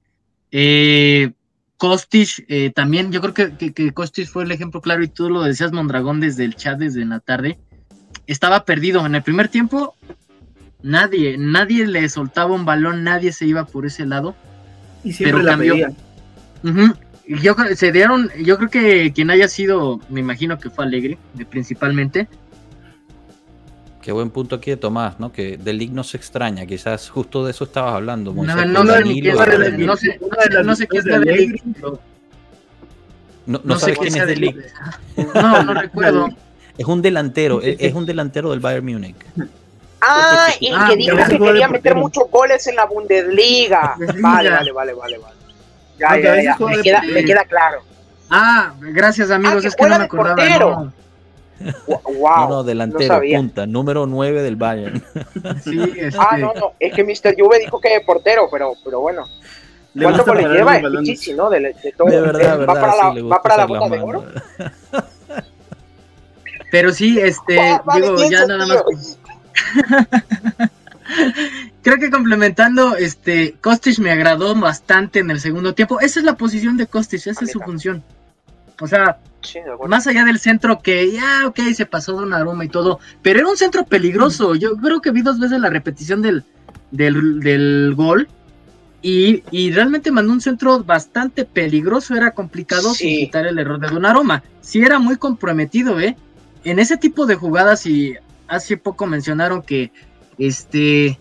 [0.52, 1.32] eh
[1.78, 5.44] Kostic, eh, también yo creo que, que, Kostic fue el ejemplo claro y tú lo
[5.44, 7.60] decías Mondragón desde el chat, desde la tarde.
[8.28, 9.96] Estaba perdido en el primer tiempo,
[10.82, 14.36] nadie, nadie le soltaba un balón, nadie se iba por ese lado.
[15.04, 15.96] Y siempre pero cambió.
[17.28, 21.18] yo, se dieron, yo creo que quien haya sido, me imagino que fue Alegre,
[21.50, 22.30] principalmente,
[24.06, 25.32] Qué buen punto aquí de Tomás, ¿no?
[25.32, 28.36] Que del League no se extraña, quizás justo de eso estabas hablando.
[28.36, 30.20] No, no, no, no, sé,
[30.64, 31.64] no sé qué es de League.
[33.48, 34.64] No, no, sabes quién es de League.
[35.34, 36.30] No, no recuerdo.
[36.78, 39.16] Es un delantero, es un delantero del Bayern Múnich.
[40.02, 43.96] Ah, y ah, que dijo que quería meter muchos goles en la Bundesliga.
[44.22, 45.36] Vale, vale, vale, vale, vale.
[45.98, 47.82] Ya, ya, ya, me queda, me queda claro.
[48.30, 50.92] Ah, gracias amigos, es que no me acordaba.
[51.60, 55.04] Wow, no, no, delantero, punta, número 9 del Bayern.
[55.64, 56.18] Sí, este...
[56.20, 57.36] Ah, no, no, es que Mr.
[57.38, 59.24] Juve dijo que es portero, pero, pero bueno.
[60.00, 60.78] ¿Cuánto le lleva?
[60.78, 61.50] Es Pichichi, ¿no?
[61.50, 62.10] De, de, todo.
[62.10, 64.26] de verdad, ¿Va, para la, ¿Va para la bota de oro?
[66.72, 67.58] Pero sí, este,
[67.94, 68.84] digo, ya nada más.
[71.82, 76.02] Creo que complementando, este, Kostic me agradó bastante en el segundo tiempo.
[76.02, 78.04] Esa es la posición de Kostic, esa es su función.
[78.82, 79.20] O sea,
[79.88, 83.40] más allá del centro que ya, ok, se pasó de un aroma y todo, pero
[83.40, 84.56] era un centro peligroso.
[84.56, 86.44] Yo creo que vi dos veces la repetición del,
[86.92, 88.28] del, gol
[89.02, 92.16] y, y, realmente mandó un centro bastante peligroso.
[92.16, 94.44] Era complicado sin quitar el error de un aroma.
[94.62, 96.18] Sí, era muy comprometido, ¿eh?
[96.64, 98.16] En ese tipo de jugadas, y
[98.48, 99.92] hace poco mencionaron que
[100.38, 101.20] este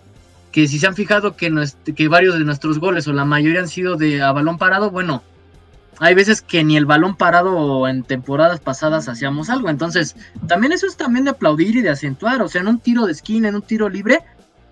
[0.53, 1.53] que si se han fijado que,
[1.97, 5.25] que varios de nuestros goles o la mayoría han sido de a balón parado, bueno,
[6.01, 9.69] hay veces que ni el balón parado en temporadas pasadas hacíamos algo.
[9.69, 10.17] Entonces,
[10.47, 12.43] también eso es también de aplaudir y de acentuar.
[12.43, 14.21] O sea, en un tiro de esquina, en un tiro libre,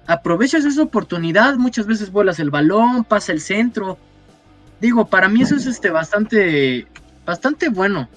[0.06, 1.56] aprovechas esa oportunidad.
[1.56, 3.98] Muchas veces vuelas el balón, pasa el centro.
[4.80, 6.86] Digo, para mí eso es este bastante,
[7.24, 8.08] bastante bueno.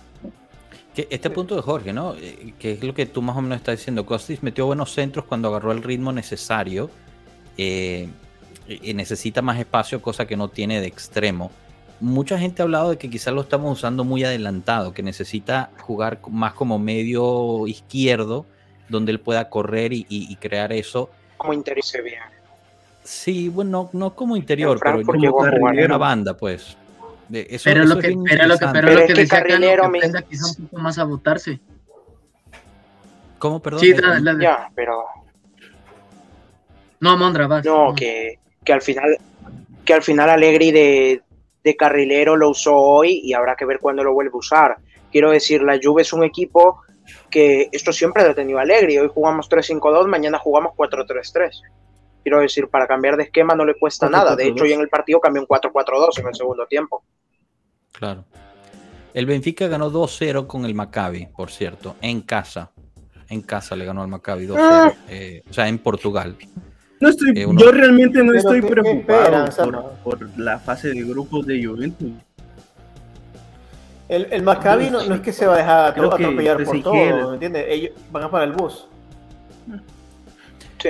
[0.95, 2.15] Este punto de Jorge, ¿no?
[2.15, 4.05] Eh, que es lo que tú más o menos estás diciendo.
[4.05, 6.89] Costis metió buenos centros cuando agarró el ritmo necesario.
[7.57, 8.09] Eh,
[8.95, 11.51] necesita más espacio, cosa que no tiene de extremo
[11.99, 16.19] mucha gente ha hablado de que quizás lo estamos usando muy adelantado, que necesita jugar
[16.29, 18.45] más como medio izquierdo,
[18.89, 21.09] donde él pueda correr y, crear eso.
[21.37, 22.15] Como interior se ve.
[23.03, 26.75] Sí, bueno, no, como interior, pero como una banda, pues.
[27.31, 30.45] eso, pero, lo que, pero, lo que, pero, lo que, decía Carlos, que aprenda quizá
[30.59, 31.59] un poco más a votarse.
[33.37, 33.81] ¿Cómo, perdón?
[33.81, 35.05] Sí, la, Ya, pero...
[36.99, 37.63] No, Mondra, vas.
[37.63, 39.17] No, que, que al final
[39.85, 41.21] que al final Alegri de,
[41.65, 44.77] de carrilero lo usó hoy y habrá que ver cuándo lo vuelve a usar.
[45.11, 46.83] Quiero decir, la Juve es un equipo
[47.31, 49.01] que esto siempre lo ha tenido alegre.
[49.01, 51.49] Hoy jugamos 3-5-2, mañana jugamos 4-3-3.
[52.21, 54.35] Quiero decir, para cambiar de esquema no le cuesta nada.
[54.35, 57.03] De hecho, hoy en el partido cambió un 4-4-2 en el segundo tiempo.
[57.93, 58.25] Claro.
[59.15, 62.71] El Benfica ganó 2-0 con el Maccabi, por cierto, en casa.
[63.27, 64.57] En casa le ganó al Maccabi 2-0.
[64.59, 64.93] Ah.
[65.09, 66.37] Eh, o sea, en Portugal.
[66.99, 69.49] No estoy, eh, yo realmente no estoy preocupado
[70.03, 72.11] por, la fase de grupos de Juventus.
[74.07, 77.65] El, el Maccabi no, es que se va a dejar atropellar por todo, ¿me entiendes?
[77.67, 78.87] Ellos van a parar el bus.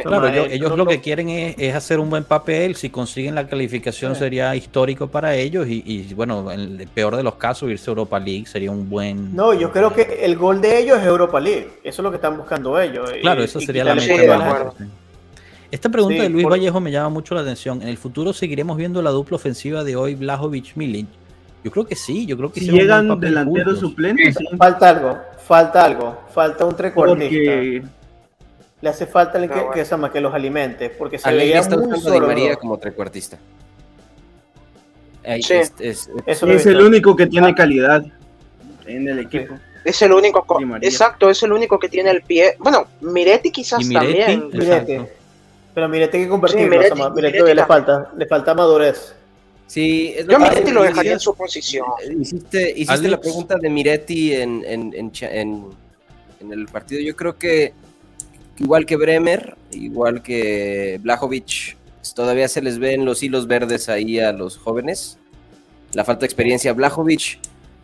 [0.03, 2.75] claro, ellos, lo que quieren es, hacer un buen papel.
[2.75, 5.65] Si consiguen la calificación sería histórico para ellos.
[5.67, 9.33] Y, bueno, en el peor de los casos, irse a Europa League sería un buen.
[9.33, 11.69] No, yo creo que el gol de ellos es Europa League.
[11.83, 13.09] Eso es lo que están buscando ellos.
[13.21, 14.73] Claro, eso sería la meta.
[15.75, 17.81] Esta pregunta de Luis Vallejo me llama mucho la atención.
[17.81, 21.05] ¿En el futuro seguiremos viendo la dupla ofensiva de hoy, Blajovic-Milic?
[21.65, 24.37] Yo creo que sí, yo creo que si llegan delanteros suplentes.
[24.57, 27.51] Falta algo, falta algo, falta un trecuartista.
[28.81, 32.27] Le hace falta el que, que, que, los alimente, porque se veía muy solo.
[32.27, 33.37] María como trecuartista.
[35.23, 35.51] Es,
[35.81, 38.05] es, el único que tiene calidad
[38.85, 39.55] en el equipo.
[39.83, 40.45] Es el único,
[40.81, 42.55] exacto, es el único que tiene el pie.
[42.59, 44.49] Bueno, Miretti quizás también.
[45.75, 46.81] Pero mire, tiene que convertirlo.
[46.81, 49.13] Sí, le falta, le falta madurez.
[49.67, 51.85] Sí, es Yo Miretti lo dejaría en su posición.
[52.19, 55.11] Hiciste, hiciste la pregunta de Miretti en, en, en,
[56.39, 57.01] en, el partido.
[57.01, 57.73] Yo creo que
[58.57, 61.75] igual que Bremer, igual que Blajovic,
[62.15, 65.17] todavía se les ven los hilos verdes ahí a los jóvenes.
[65.93, 66.71] La falta de experiencia.
[66.71, 67.39] Blajovic,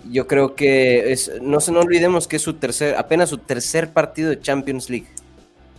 [0.09, 4.29] yo creo que es, no, no olvidemos que es su tercer, apenas su tercer partido
[4.29, 5.07] de Champions League.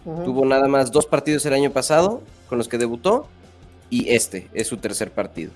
[0.04, 3.28] Tuvo nada más dos partidos el año pasado con los que debutó
[3.88, 5.52] y este es su tercer partido.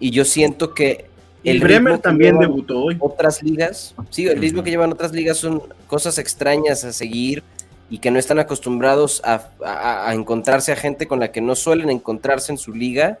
[0.00, 1.06] Y yo siento que
[1.44, 2.96] el Bremer también debutó hoy.
[3.00, 7.42] Otras ligas, sí, el ritmo que llevan otras ligas son cosas extrañas a seguir
[7.90, 12.52] y que no están acostumbrados a, encontrarse a gente con la que no suelen encontrarse
[12.52, 13.18] en su liga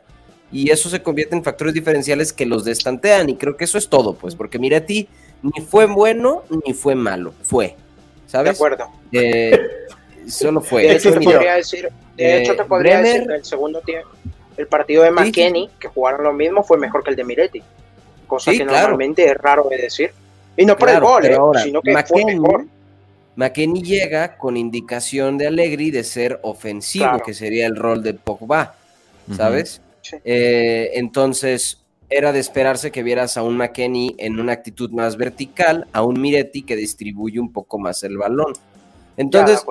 [0.50, 3.88] y eso se convierte en factores diferenciales que los destantean y creo que eso es
[3.88, 5.08] todo, pues, porque Miretti
[5.42, 7.76] ni fue bueno ni fue malo, fue,
[8.26, 8.52] ¿sabes?
[8.52, 8.86] De acuerdo.
[9.10, 9.58] Eh,
[10.28, 10.82] solo fue.
[10.82, 14.08] De hecho, te podría decir, de hecho, te podría decir que el segundo tiempo,
[14.56, 17.62] el partido de McKenny, que jugaron lo mismo, fue mejor que el de Miretti,
[18.26, 20.12] cosa que normalmente es raro de decir.
[20.56, 22.66] Y no por el gol, eh, sino que fue mejor.
[23.34, 28.74] McKenny llega con indicación de Allegri de ser ofensivo, que sería el rol de Pogba,
[29.34, 29.80] ¿sabes?
[30.24, 35.86] Eh, entonces, era de esperarse que vieras a un McKenny en una actitud más vertical,
[35.92, 38.52] a un Miretti que distribuye un poco más el balón.
[39.16, 39.64] Entonces,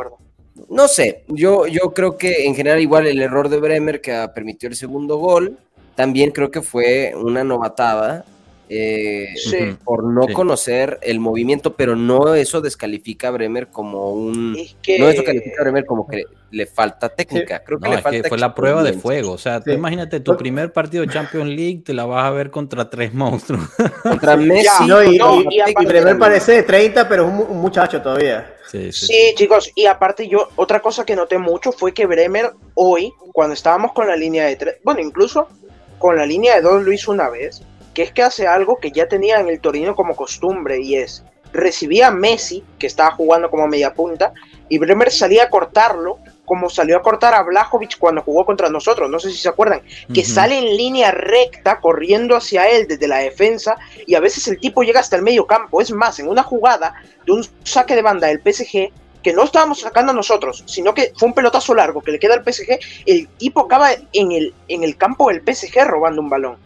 [0.69, 4.69] no sé, yo, yo creo que en general igual el error de Bremer que permitió
[4.69, 5.57] el segundo gol,
[5.95, 8.25] también creo que fue una novatada
[8.73, 14.53] eh, por no conocer el movimiento, pero no eso descalifica a Bremer como un...
[14.53, 18.37] No eso califica a Bremer como que le falta técnica, creo que le falta fue
[18.37, 22.05] la prueba de fuego, o sea, imagínate tu primer partido de Champions League, te la
[22.05, 23.61] vas a ver contra tres monstruos.
[24.03, 24.85] contra Messi.
[24.85, 28.55] y, Bremer parece de 30, pero es un, muchacho todavía.
[28.69, 33.11] Sí, sí, chicos, y aparte yo, otra cosa que noté mucho fue que Bremer hoy,
[33.33, 35.49] cuando estábamos con la línea de tres, bueno, incluso
[35.97, 37.61] con la línea de dos lo hizo una vez,
[37.93, 41.23] que es que hace algo que ya tenía en el Torino como costumbre y es
[41.53, 44.33] recibía a Messi, que estaba jugando como media punta,
[44.69, 49.09] y Bremer salía a cortarlo como salió a cortar a Blajovic cuando jugó contra nosotros,
[49.09, 49.81] no sé si se acuerdan,
[50.13, 54.59] que sale en línea recta corriendo hacia él desde la defensa y a veces el
[54.59, 55.79] tipo llega hasta el medio campo.
[55.79, 56.93] Es más, en una jugada
[57.25, 58.91] de un saque de banda del PSG,
[59.23, 62.33] que no estábamos sacando a nosotros, sino que fue un pelotazo largo que le queda
[62.33, 66.57] al PSG, el tipo acaba en el, en el campo del PSG robando un balón.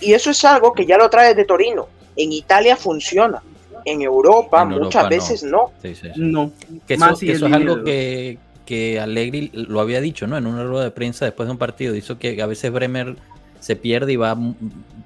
[0.00, 1.88] Y eso es algo que ya lo trae de Torino.
[2.16, 3.42] En Italia funciona.
[3.84, 5.72] En Europa muchas veces no.
[6.16, 6.52] No.
[6.86, 10.36] Que eso, es algo que, que Allegri lo había dicho, ¿no?
[10.36, 11.92] En una rueda de prensa después de un partido.
[11.92, 13.16] Dijo que a veces Bremer
[13.60, 14.36] se pierde y va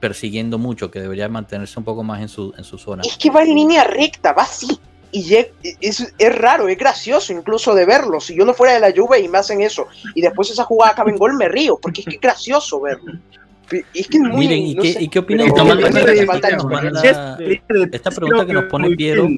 [0.01, 3.03] persiguiendo mucho, que debería mantenerse un poco más en su, en su zona.
[3.07, 4.79] Es que va en línea recta, va así.
[5.13, 5.49] Y es,
[6.19, 8.19] es, raro, es gracioso incluso de verlo.
[8.19, 10.93] Si yo no fuera de la lluvia y me hacen eso, y después esa jugada
[10.93, 13.13] acaba en gol, me río, porque es que es gracioso verlo.
[13.95, 15.49] Es que muy, Miren, ¿y, qué, ¿y qué opinan?
[17.93, 19.29] Esta pregunta que nos pone Piero.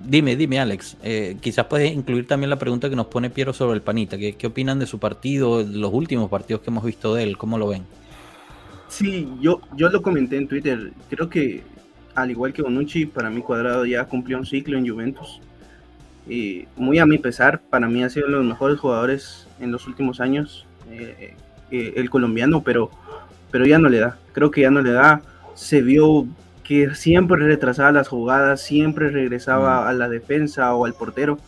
[0.00, 0.96] Dime, dime, Alex.
[1.02, 4.16] Eh, quizás puedes incluir también la pregunta que nos pone Piero sobre el Panita.
[4.16, 7.36] ¿Qué, ¿Qué, opinan de su partido, los últimos partidos que hemos visto de él?
[7.36, 7.82] ¿Cómo lo ven?
[8.88, 10.92] Sí, yo, yo lo comenté en Twitter.
[11.10, 11.62] Creo que,
[12.14, 15.40] al igual que Bonucci, para mí Cuadrado ya cumplió un ciclo en Juventus.
[16.28, 19.72] Y muy a mi pesar, para mí ha sido uno de los mejores jugadores en
[19.72, 20.66] los últimos años.
[20.90, 21.34] Eh,
[21.70, 22.90] eh, el colombiano, pero,
[23.50, 24.18] pero ya no le da.
[24.32, 25.22] Creo que ya no le da.
[25.54, 26.26] Se vio
[26.68, 29.88] que siempre retrasaba las jugadas, siempre regresaba mm.
[29.88, 31.38] a la defensa o al portero.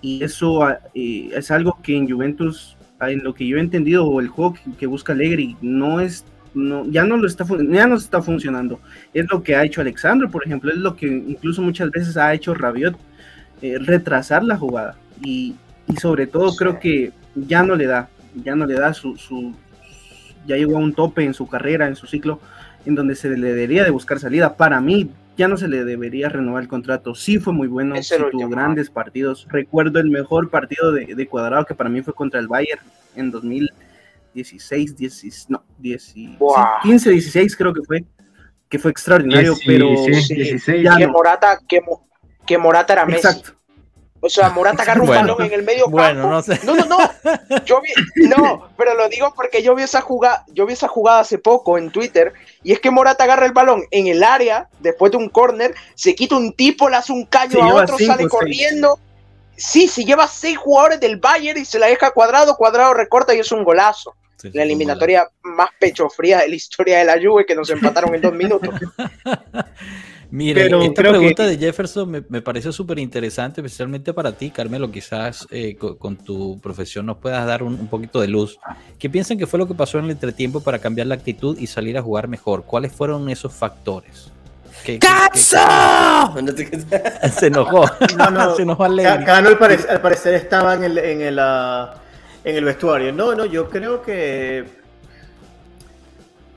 [0.00, 3.60] Y eso ah, eh, es algo que en Juventus, ah, en lo que yo he
[3.60, 7.86] entendido, o el juego que, busca Allegri, no es, no, ya, no lo está, ya
[7.86, 8.80] no está funcionando.
[9.12, 12.32] Es lo que ha hecho Alexandro, por ejemplo, es lo que incluso muchas veces ha
[12.32, 12.96] hecho Rabiot,
[13.60, 14.96] eh, retrasar la jugada.
[15.22, 15.56] Y,
[15.86, 19.54] y sobre todo creo que ya no le da ya no le da su, su,
[20.46, 22.40] ya llegó a un tope en su carrera, en su ciclo,
[22.84, 24.56] en donde se le debería de buscar salida.
[24.56, 27.14] Para mí, ya no se le debería renovar el contrato.
[27.14, 27.94] Sí fue muy bueno,
[28.30, 29.46] tuvo grandes partidos.
[29.50, 32.80] Recuerdo el mejor partido de, Cuadrado que para mí fue contra el Bayern
[33.16, 35.64] en 2016, 16, no,
[36.82, 38.04] 15, 16 creo que fue,
[38.68, 41.80] que fue extraordinario, pero que, Morata, que,
[42.46, 43.26] que Morata era Messi.
[43.26, 43.63] Exacto.
[44.24, 46.42] O sea, Morata agarra un balón en el medio campo.
[46.64, 47.90] no, no, no, Yo vi,
[48.26, 51.76] no, pero lo digo porque yo vi esa jugada, yo vi esa jugada hace poco
[51.76, 55.28] en Twitter y es que Morata agarra el balón en el área después de un
[55.28, 58.98] córner, se quita un tipo, le hace un caño a otro, sale corriendo.
[59.56, 63.40] Sí, se lleva seis jugadores del Bayern y se la deja cuadrado, cuadrado recorta y
[63.40, 64.16] es un golazo.
[64.54, 68.22] la eliminatoria más pecho fría de la historia de la Juve que nos empataron en
[68.22, 68.74] dos minutos.
[70.34, 74.90] Mire, esta pregunta de Jefferson me, me pareció súper interesante, especialmente para ti, Carmelo.
[74.90, 78.58] Quizás eh, con, tu profesión nos puedas dar un, poquito de luz.
[78.98, 81.68] ¿Qué piensan que fue lo que pasó en el entretiempo para cambiar la actitud y
[81.68, 82.64] salir a jugar mejor?
[82.64, 84.32] ¿Cuáles fueron esos factores?
[84.98, 85.56] ¡Caxo!
[87.38, 87.84] Se enojó.
[88.18, 88.54] No, no.
[88.56, 91.94] Se enojó al, al, parecer, estaba en el, en, el, ah,
[92.42, 93.12] en el vestuario.
[93.12, 94.64] No, no, yo creo que.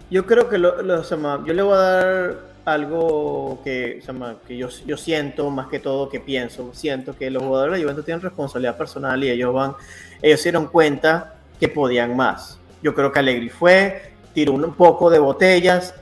[0.09, 1.03] Yo creo que lo, lo,
[1.45, 4.03] yo le voy a dar algo que,
[4.45, 6.71] que yo, yo siento más que todo que pienso.
[6.73, 9.73] Siento que los jugadores de la Juventus tienen responsabilidad personal y ellos van,
[10.21, 12.59] ellos se dieron cuenta que podían más.
[12.83, 15.95] Yo creo que Allegri fue, tiró un poco de botellas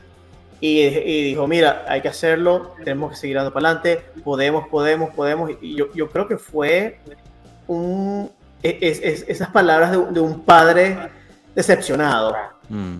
[0.59, 5.51] y, dijo, mira, hay que hacerlo, tenemos que seguir dando para adelante, podemos, podemos, podemos.
[5.61, 6.97] Y yo, yo creo que fue
[7.67, 8.31] un,
[8.63, 10.97] es, esas palabras de, un padre
[11.53, 12.35] decepcionado.
[12.69, 12.95] Mm.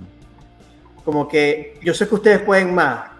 [1.03, 3.14] Como que yo sé que ustedes pueden más,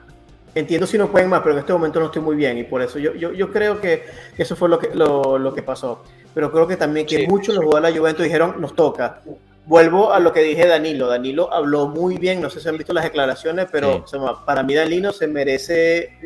[0.56, 2.82] entiendo si no pueden más, pero en este momento no estoy muy bien y por
[2.82, 4.06] eso yo, yo, yo creo que
[4.38, 6.02] eso fue lo que, lo, lo que pasó.
[6.34, 9.22] Pero creo que también que muchos los jugadores de la Juventus dijeron, nos toca.
[9.66, 11.08] Vuelvo a lo que dije Danilo.
[11.08, 14.06] Danilo habló muy bien, no sé si han visto las declaraciones, pero
[14.46, 16.18] para mí Danilo se merece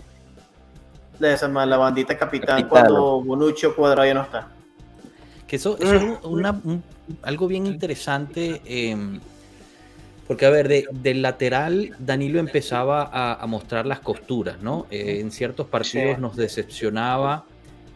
[1.19, 4.47] la, la bandita capitán, cuando Bonucci o Cuadrado ya no está.
[5.47, 6.01] Que eso, es
[7.23, 8.61] algo bien interesante.
[8.65, 9.19] Em,
[10.29, 14.85] porque, a ver, de, del lateral, Danilo empezaba a, mostrar las costuras, ¿no?
[14.91, 17.45] Eh, en ciertos partidos nos decepcionaba,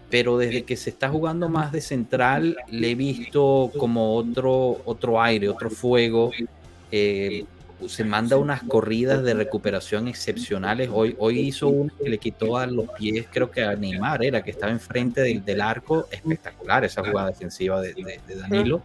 [0.10, 5.22] pero desde que se está jugando más de central, le he visto como otro, otro
[5.22, 6.32] aire, otro fuego.
[6.92, 7.46] Eh,
[7.88, 10.90] se manda unas corridas de recuperación excepcionales.
[10.92, 14.44] Hoy, hoy hizo uno que le quitó a los pies, creo que a Neymar era,
[14.44, 16.08] que estaba enfrente del, del arco.
[16.10, 18.82] Espectacular esa jugada defensiva de, de, Danilo.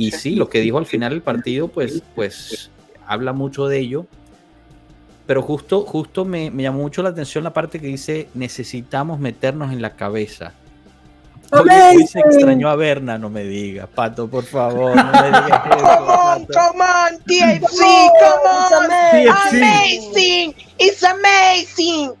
[0.00, 2.70] Y sí, lo que dijo al final del partido, pues, pues
[3.06, 4.06] habla mucho de ello.
[5.26, 9.72] Pero justo, justo me, me llamó mucho la atención la parte que dice, necesitamos meternos
[9.72, 10.54] en la cabeza
[11.52, 15.78] Hoy, se extrañó a Berna, no me digas, Pato, por favor, no me digas eso.
[15.78, 17.78] Come on, come on, TFC,
[18.20, 18.84] come on,
[19.48, 22.12] amazing, it's amazing.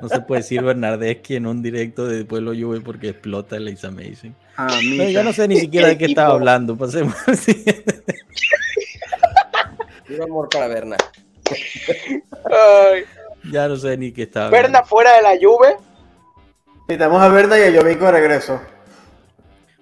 [0.00, 3.84] No, se puede decir Bernardeschi en un directo de Pueblo Juve porque explota el It's
[3.84, 4.34] Amazing.
[4.60, 6.76] Ah, ya no sé ni siquiera de qué estaba hablando.
[6.76, 8.02] Pasemos al siguiente.
[10.08, 10.96] Puro amor para Berna.
[13.52, 14.50] Ya no sé ni qué estaba.
[14.50, 15.76] Berna fuera de la Juve
[16.88, 18.60] Necesitamos a Berna y a Yomico de regreso.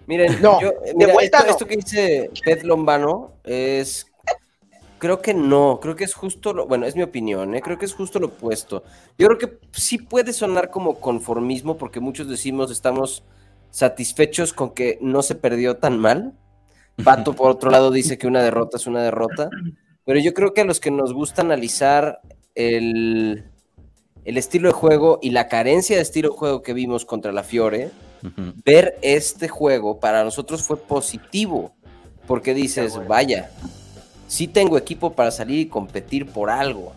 [0.06, 4.06] Miren, no, de vuelta esto, que dice Pet Lombano es.
[4.98, 6.66] Creo que no, creo que es justo lo.
[6.66, 7.62] Bueno, es mi opinión, ¿eh?
[7.62, 8.84] creo que es justo lo opuesto.
[9.16, 13.24] Yo creo que sí puede sonar como conformismo, porque muchos decimos estamos
[13.70, 16.34] satisfechos con que no se perdió tan mal.
[17.04, 19.50] Pato, por otro lado, dice que una derrota es una derrota.
[20.04, 22.20] Pero yo creo que a los que nos gusta analizar
[22.54, 23.44] el,
[24.24, 27.42] el estilo de juego y la carencia de estilo de juego que vimos contra la
[27.42, 27.90] Fiore,
[28.64, 31.76] ver este juego para nosotros fue positivo,
[32.26, 33.50] porque dices, vaya,
[34.26, 36.92] sí tengo equipo para salir y competir por algo.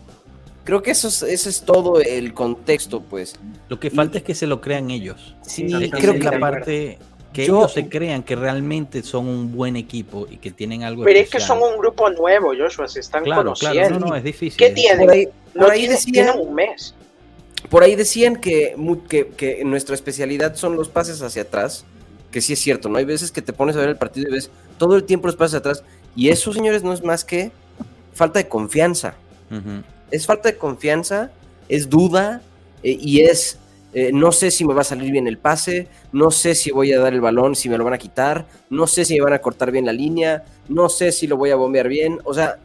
[0.70, 3.34] Creo que eso es, eso es todo el contexto, pues.
[3.68, 5.34] Lo que falta es que se lo crean ellos.
[5.42, 6.96] Sí, creo que la parte
[7.32, 11.18] que ellos se crean que realmente son un buen equipo y que tienen algo Pero
[11.18, 13.80] es que son un grupo nuevo, Joshua, se están claro, conociendo.
[13.80, 14.56] Claro, no, no, es difícil.
[14.56, 15.30] ¿Qué tienen?
[15.54, 15.66] no
[16.04, 16.94] tienen un mes.
[17.68, 18.76] Por ahí decían que,
[19.36, 21.84] que, nuestra especialidad son los pases hacia atrás,
[22.30, 22.98] que sí es cierto, ¿no?
[22.98, 25.34] Hay veces que te pones a ver el partido y ves todo el tiempo los
[25.34, 27.50] pases hacia atrás, y eso, señores, no es más que
[28.14, 29.16] falta de confianza.
[30.10, 31.30] Es falta de confianza,
[31.68, 32.42] es duda,
[32.82, 33.58] eh, y es
[33.92, 36.92] eh, no sé si me va a salir bien el pase, no sé si voy
[36.92, 39.32] a dar el balón, si me lo van a quitar, no sé si me van
[39.32, 42.20] a cortar bien la línea, no sé si lo voy a bombear bien.
[42.24, 42.58] O sea,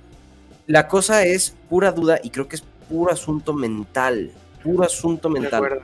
[0.68, 4.32] la cosa es pura duda y creo que es puro asunto mental
[4.66, 5.82] puro asunto mental.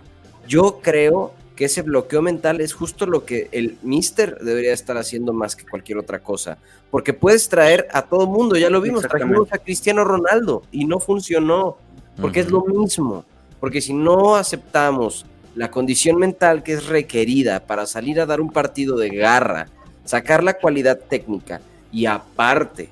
[0.47, 5.31] Yo creo que ese bloqueo mental es justo lo que el Mister debería estar haciendo
[5.31, 6.57] más que cualquier otra cosa.
[6.89, 10.99] Porque puedes traer a todo mundo, ya lo vimos, trajimos a Cristiano Ronaldo y no
[10.99, 11.77] funcionó,
[12.19, 13.25] porque es lo mismo.
[13.59, 18.51] Porque si no aceptamos la condición mental que es requerida para salir a dar un
[18.51, 19.67] partido de garra,
[20.03, 22.89] sacar la cualidad técnica y aparte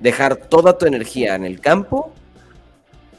[0.00, 2.10] dejar toda tu energía en el campo,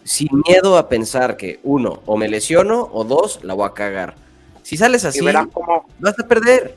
[0.04, 4.27] sin miedo a pensar que uno, o me lesiono, o dos, la voy a cagar.
[4.68, 6.76] Si sales así, vas a perder.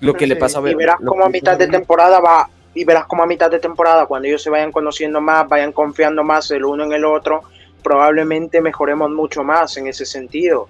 [0.00, 0.74] Lo que le pasa a ver.
[0.74, 4.04] Y verás como a mitad de temporada va, y verás como a mitad de temporada,
[4.04, 7.44] cuando ellos se vayan conociendo más, vayan confiando más el uno en el otro,
[7.82, 10.68] probablemente mejoremos mucho más en ese sentido.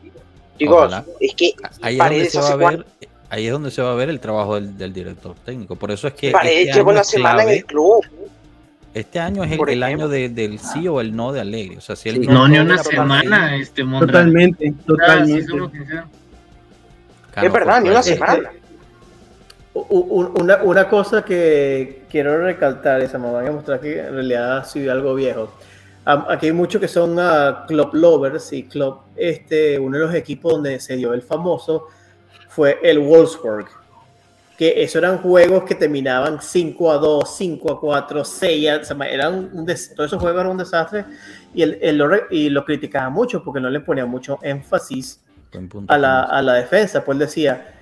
[0.57, 0.87] Digo,
[1.19, 2.87] es que ahí es, donde se va a ver,
[3.29, 5.75] ahí es donde se va a ver el trabajo del, director técnico.
[5.75, 6.31] Por eso es que.
[6.31, 8.07] Parece este que semana en el club.
[8.97, 11.77] Este año es el, año del sí o el no de Alegre.
[11.77, 15.53] O sea, si no, ni una semana, este Totalmente, totalmente.
[17.43, 18.53] es verdad, ni una este, semana.
[19.75, 24.65] Una, una, cosa que quiero recalcar, esa me voy a mostrar que en realidad ha
[24.65, 25.53] sido algo viejo.
[26.07, 30.55] Aquí hay muchos que son uh, club lovers y club, este, uno de los equipos
[30.55, 31.89] donde se dio el famoso
[32.49, 33.67] fue el Wolfsburg
[34.57, 39.51] que eso eran juegos que terminaban 5 a 2, 5 a 4, 6 a, eran
[39.53, 41.05] un todos esos juegos eran un desastre
[41.55, 45.23] y, él, lo, y lo criticaba mucho porque no le ponía mucho énfasis
[45.89, 47.75] a la, a la, defensa, pues decía,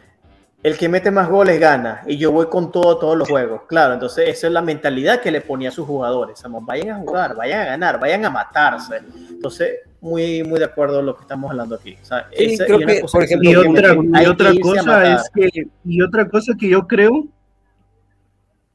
[0.62, 3.62] el que mete más goles gana y yo voy con todo todos los juegos.
[3.68, 6.43] Claro, entonces esa es la mentalidad que le ponía a sus jugadores.
[6.62, 9.03] vayan a jugar, vayan a ganar, vayan a matarse.
[9.29, 11.96] Entonces, muy, muy de acuerdo con lo que estamos hablando aquí.
[12.38, 17.26] y, otra, cosa es que, y otra cosa que yo creo,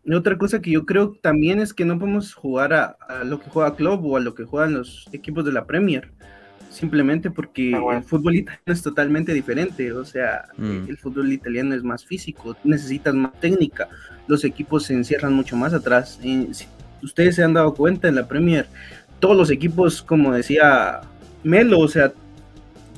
[0.04, 3.40] y otra cosa que yo creo también es que no podemos jugar a, a lo
[3.40, 6.12] que juega Club o a lo que juegan los equipos de la Premier
[6.72, 10.88] simplemente porque ah, el fútbol italiano es totalmente diferente, o sea, mm.
[10.88, 13.88] el fútbol italiano es más físico, necesitas más técnica,
[14.28, 16.20] los equipos se encierran mucho más atrás.
[16.22, 16.68] si
[17.02, 18.68] ustedes se han dado cuenta en la Premier,
[19.20, 21.02] todos los equipos, como decía
[21.44, 22.12] Melo, o sea,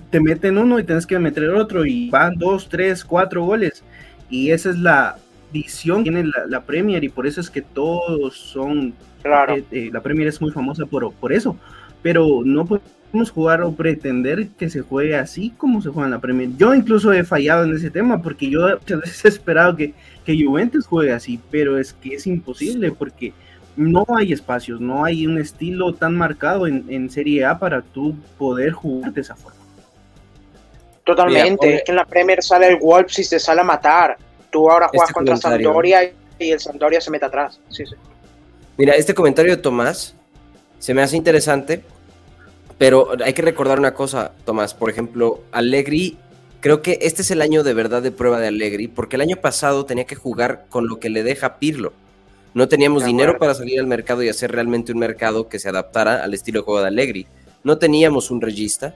[0.10, 3.84] te meten uno y tienes que meter otro y van dos, tres, cuatro goles.
[4.30, 5.18] Y esa es la
[5.52, 8.94] visión que tiene la, Premier y por eso es que todos son...
[9.24, 9.56] Claro.
[9.56, 11.56] Eh, eh, la Premier es muy famosa por, por eso,
[12.02, 16.22] pero no podemos jugar o pretender que se juegue así como se juega en la
[16.22, 16.50] Premier.
[16.58, 19.94] Yo incluso he fallado en ese tema porque yo muchas veces he esperado que,
[20.26, 23.34] que Juventus juegue así, pero es que es imposible porque
[23.76, 28.16] no hay espacios, no hay un estilo tan marcado en, en Serie A para tú
[28.38, 29.60] poder jugar de esa forma.
[31.04, 34.18] Totalmente, es que en la Premier sale el Wolves y se sale a matar.
[34.50, 37.60] Tú ahora juegas este contra Sampdoria y el Sampdoria se mete atrás.
[37.70, 37.96] Sí, sí.
[38.78, 40.16] Mira, este comentario de Tomás
[40.80, 41.84] se me hace interesante
[42.82, 44.74] pero hay que recordar una cosa, Tomás.
[44.74, 46.18] Por ejemplo, Allegri,
[46.62, 49.36] creo que este es el año de verdad de prueba de Allegri, porque el año
[49.36, 51.94] pasado tenía que jugar con lo que le deja Pirlo.
[52.54, 56.24] No teníamos dinero para salir al mercado y hacer realmente un mercado que se adaptara
[56.24, 57.28] al estilo de juego de Allegri.
[57.64, 58.94] No teníamos un regista,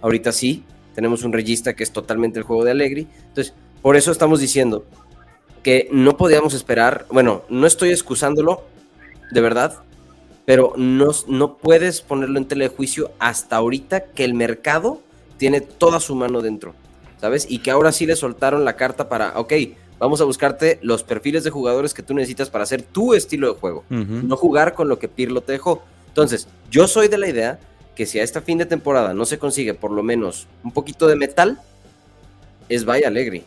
[0.00, 3.06] ahorita sí, tenemos un regista que es totalmente el juego de Allegri.
[3.28, 4.86] Entonces, por eso estamos diciendo
[5.62, 8.64] que no podíamos esperar, bueno, no estoy excusándolo,
[9.32, 9.82] de verdad,
[10.46, 15.00] pero no, no puedes ponerlo en telejuicio hasta ahorita que el mercado
[15.36, 16.74] tiene toda su mano dentro,
[17.20, 17.46] ¿sabes?
[17.48, 19.52] Y que ahora sí le soltaron la carta para, ok,
[19.98, 23.60] vamos a buscarte los perfiles de jugadores que tú necesitas para hacer tu estilo de
[23.60, 25.82] juego, no jugar con lo que Pirlo te dejó.
[26.08, 27.58] Entonces, yo soy de la idea
[27.94, 31.06] que si a esta fin de temporada no se consigue por lo menos un poquito
[31.06, 31.60] de metal,
[32.68, 33.44] es vaya alegre.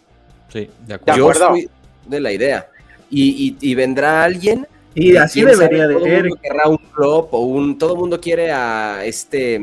[0.49, 1.33] Sí, de acuerdo.
[1.33, 1.69] Yo soy
[2.07, 2.69] de la idea.
[3.09, 4.67] y vendrá alguien
[4.99, 6.29] y así debería de ser.
[6.41, 7.77] Querrá un flop o un.
[7.77, 9.61] Todo el mundo quiere a este.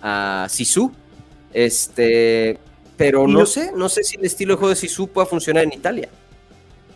[0.00, 0.90] a Sisu.
[1.52, 2.58] Este.
[2.96, 5.72] Pero no sé, no sé si el estilo de juego de Sisu pueda funcionar en
[5.72, 6.08] Italia.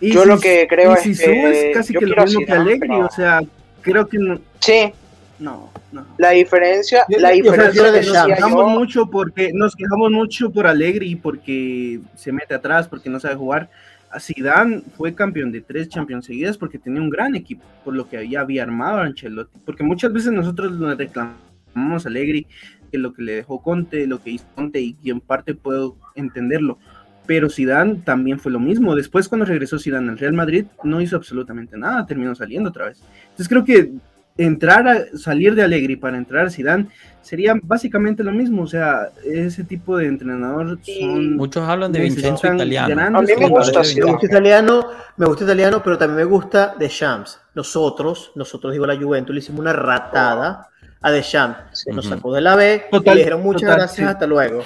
[0.00, 3.40] yo lo que creo es Sisu es casi que lo mismo que Allegri, o sea,
[3.82, 4.40] creo que no.
[4.60, 4.92] Sí.
[5.38, 6.04] No, no.
[6.18, 12.32] La diferencia, la diferencia nos quejamos mucho porque nos quejamos mucho por Allegri porque se
[12.32, 13.70] mete atrás, porque no sabe jugar
[14.18, 18.26] Zidane fue campeón de tres Champions seguidas porque tenía un gran equipo, por lo que
[18.28, 19.58] ya había armado a Ancelotti.
[19.64, 22.46] Porque muchas veces nosotros le reclamamos a Allegri
[22.88, 26.78] que lo que le dejó Conte, lo que hizo Conte, y en parte puedo entenderlo.
[27.26, 28.96] Pero Zidane también fue lo mismo.
[28.96, 33.02] Después cuando regresó Zidane al Real Madrid no hizo absolutamente nada, terminó saliendo otra vez.
[33.30, 33.92] Entonces creo que
[34.38, 36.86] entrar a salir de Allegri para entrar a Zidane
[37.20, 42.54] sería básicamente lo mismo, o sea, ese tipo de entrenador son muchos hablan de Vincenzo
[42.54, 43.18] italiano.
[43.18, 44.86] A mí me gusta, me gusta italiano,
[45.16, 47.40] me gusta italiano, pero también me gusta De Champs.
[47.54, 50.68] Nosotros, nosotros digo la Juventus, le hicimos una ratada
[51.00, 51.86] a De Champs.
[51.88, 54.62] Nos sacó de la B y le dijeron muchas gracias, hasta luego.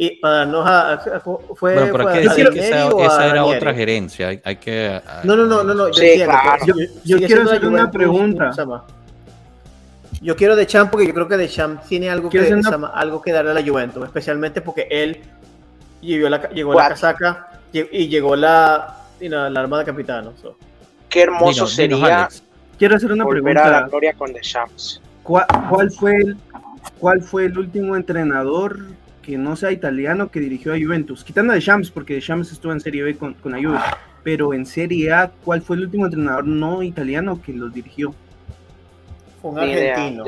[0.00, 1.20] Y para darnos a,
[1.56, 5.44] fue, bueno, pero hay que decir que esa, era otra gerencia, hay, que No, no,
[5.44, 6.74] no, no, no, yo,
[7.04, 8.52] yo, quiero hacer una pregunta.
[10.20, 12.60] Yo quiero de Champ porque yo creo que de Champ tiene algo que,
[12.92, 15.20] algo que darle a la Juventus, especialmente porque él
[16.00, 20.30] llegó la, llegó la casaca y llegó la, la armada capitana.
[21.08, 22.28] Qué hermoso sería.
[22.78, 23.66] quiero hacer una pregunta.
[23.66, 25.00] A la gloria con The Champs.
[25.28, 26.36] ¿Cuál, fue el,
[26.98, 28.78] ¿Cuál fue el último entrenador
[29.20, 31.22] que no sea italiano que dirigió a Juventus?
[31.22, 33.78] Quitando a The Champs, porque The Champs estuvo en Serie B con, con la Juve.
[34.24, 38.14] Pero en Serie A, ¿cuál fue el último entrenador no italiano que los dirigió?
[39.42, 40.24] un argentino.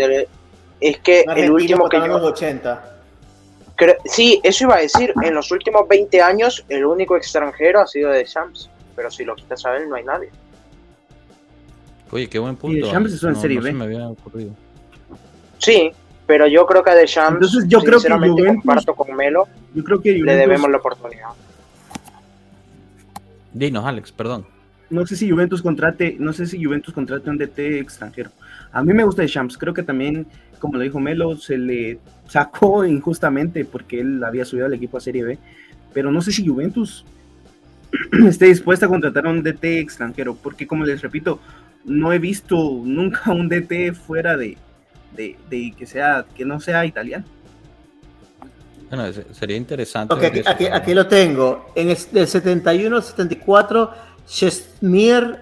[0.81, 2.17] Es que el último que yo...
[2.17, 2.97] 80.
[4.05, 5.15] sí, eso iba a decir.
[5.23, 8.69] En los últimos 20 años, el único extranjero ha sido de Shams.
[8.95, 10.29] Pero si lo quitas a él, no hay nadie.
[12.11, 12.77] Oye, qué buen punto.
[12.77, 13.73] Y Shams es en Serie B.
[13.73, 14.53] me había ocurrido.
[15.61, 15.93] Sí,
[16.27, 18.09] pero yo creo que a Shams, Entonces, yo creo que
[18.47, 21.29] comparto con Melo, yo creo que le debemos la oportunidad.
[23.53, 24.47] Dinos, Alex, perdón.
[24.89, 28.31] No sé si Juventus contrate, no sé si Juventus contrate un DT extranjero.
[28.73, 30.27] A mí me gusta de Champs, creo que también,
[30.59, 35.01] como lo dijo Melo, se le sacó injustamente porque él había subido al equipo a
[35.01, 35.39] Serie B,
[35.93, 37.05] pero no sé si Juventus
[38.27, 41.41] esté dispuesta a contratar a un DT extranjero, porque como les repito,
[41.85, 44.57] no he visto nunca un DT fuera de,
[45.13, 47.25] de, que sea que no sea italiano.
[48.89, 50.15] Bueno, sería interesante.
[50.73, 51.73] aquí, lo tengo.
[51.77, 53.91] En el, 71-74,
[54.27, 55.39] Chesmir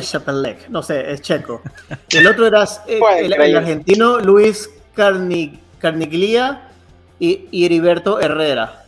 [0.00, 0.68] Chapelec.
[0.68, 1.62] No sé, es checo.
[2.10, 6.68] El otro era eh, el, argentino Luis Carniglia
[7.18, 8.84] y, y, Heriberto Herrera.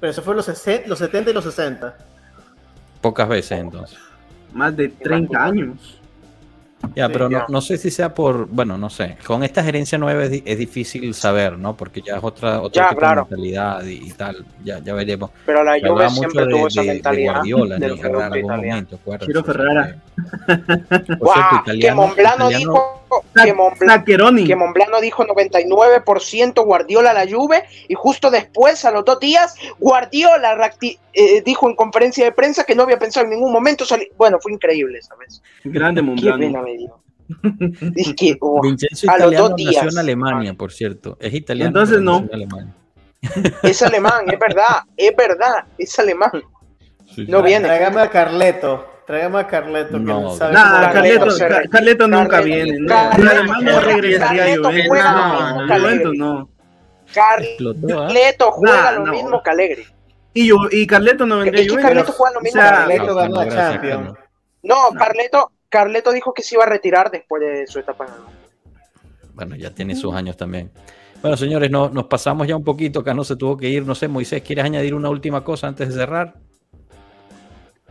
[0.00, 1.96] Pero eso fue los, los 70 y los 60.
[3.00, 3.98] Pocas veces entonces.
[4.52, 6.00] Más de 30 años.
[6.94, 9.16] Ya, pero no, no, sé si sea por, bueno, no sé.
[9.26, 11.76] Con esta gerencia nueva es, difícil saber, ¿no?
[11.76, 14.44] Porque ya es otra, otra mentalidad y, tal.
[14.62, 15.30] Ya, ya veremos.
[15.46, 17.42] Pero la Juve siempre tuvo esa mentalidad.
[17.42, 17.84] De Guardiola, en
[18.22, 19.96] algún momento, Quiero Ferrara.
[21.18, 23.05] Wow, que Monblano dijo
[23.44, 24.04] que Monblano,
[24.46, 30.72] que Monblano dijo 99% Guardiola la Juve y justo después, a los dos días, Guardiola
[31.12, 34.08] eh, dijo en conferencia de prensa que no había pensado en ningún momento salir.
[34.16, 35.42] Bueno, fue increíble esa vez.
[35.64, 37.00] Grande Monblano.
[37.96, 41.16] Es que, oh, Vincenzo a italiano los dos nació en Alemania, por cierto.
[41.20, 41.68] Es italiano.
[41.68, 42.26] Entonces no.
[43.62, 46.30] Es alemán, es verdad, es verdad, es alemán.
[47.26, 47.66] no viene.
[47.66, 48.95] Tráigame a Carleto.
[49.06, 49.98] Tráigame a Carleto.
[49.98, 51.26] No, que Nah, Carleto,
[51.70, 52.76] Carleto, nunca viene.
[52.80, 54.56] No, Alemán no regresaría a
[55.68, 56.16] Juventus.
[56.16, 56.48] No,
[57.14, 59.86] Carleto juega lo mismo que Alegre.
[60.34, 61.88] Y, yo, y Carleto no vendría a Juventus.
[61.88, 62.60] Carleto juega lo mismo.
[62.60, 64.18] Carleto ganó a Champions.
[64.64, 68.06] No, Carleto, Carleto dijo que se iba a retirar después de su etapa.
[69.34, 70.72] Bueno, ya tiene sus años también.
[71.22, 73.00] Bueno, señores, no, nos pasamos ya un poquito.
[73.00, 73.86] Acá no se tuvo que ir.
[73.86, 76.34] No sé, Moisés, ¿quieres añadir una última cosa antes de cerrar?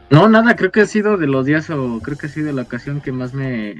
[0.09, 2.61] No, nada, creo que ha sido de los días o creo que ha sido la
[2.61, 3.75] ocasión que más me.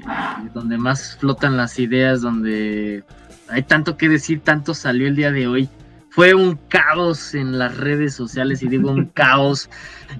[0.54, 3.04] donde más flotan las ideas, donde
[3.48, 5.68] hay tanto que decir, tanto salió el día de hoy
[6.16, 9.68] fue un caos en las redes sociales y digo un caos.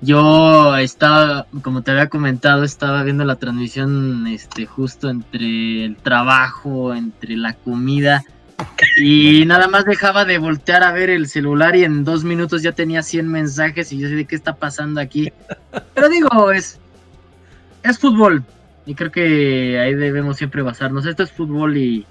[0.03, 6.93] Yo estaba, como te había comentado, estaba viendo la transmisión este justo entre el trabajo,
[6.93, 8.23] entre la comida
[8.97, 12.73] y nada más dejaba de voltear a ver el celular y en dos minutos ya
[12.73, 15.33] tenía 100 mensajes y yo sé de qué está pasando aquí.
[15.95, 16.78] Pero digo, es
[17.83, 18.45] es fútbol
[18.85, 21.07] y creo que ahí debemos siempre basarnos.
[21.07, 22.07] Esto es fútbol y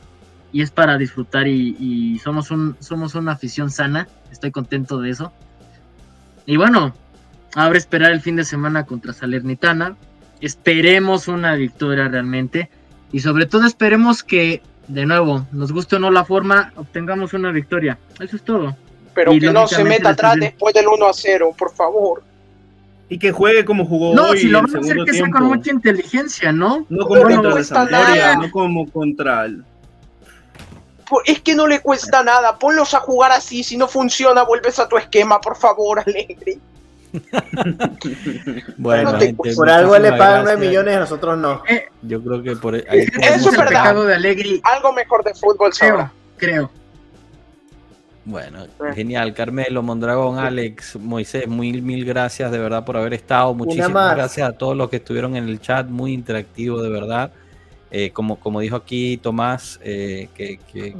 [0.56, 5.34] y es para disfrutar y, somos, un, somos una afición sana, estoy contento de eso.
[6.46, 6.96] Y bueno,
[7.56, 9.98] ahora esperar el fin de semana contra Salernitana,
[10.40, 12.70] esperemos una victoria realmente
[13.12, 17.52] y sobre todo esperemos que, de nuevo, nos guste o no la forma, obtengamos una
[17.52, 18.76] victoria, eso es todo.
[19.14, 22.24] Pero que no se meta atrás después del 1 a 0, por favor.
[23.08, 25.72] Y que juegue como jugó no, si lo van a hacer que sea con mucha
[25.72, 26.86] inteligencia, ¿no?
[26.90, 29.64] No como contra el no como contra el
[31.26, 34.88] es que no le cuesta nada, ponlos a jugar así, si no funciona vuelves a
[34.88, 36.60] tu esquema, por favor, Alegre.
[38.78, 39.18] bueno,
[39.56, 41.64] por algo le pagan 9 millones y a nosotros no.
[41.68, 43.96] Eh, Yo creo que por ahí, eso es verdad.
[43.96, 46.72] De Algo mejor de fútbol creo, creo.
[48.26, 48.94] Bueno, eh.
[48.96, 53.54] genial, Carmelo, Mondragón, Alex, Moisés, mil, mil gracias de verdad por haber estado.
[53.54, 57.32] Muchísimas gracias a todos los que estuvieron en el chat, muy interactivo de verdad.
[57.92, 60.60] Eh, como, como dijo aquí Tomás, eh, que,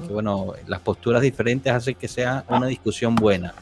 [0.10, 3.56] bueno, las posturas diferentes hacen que sea una discusión buena.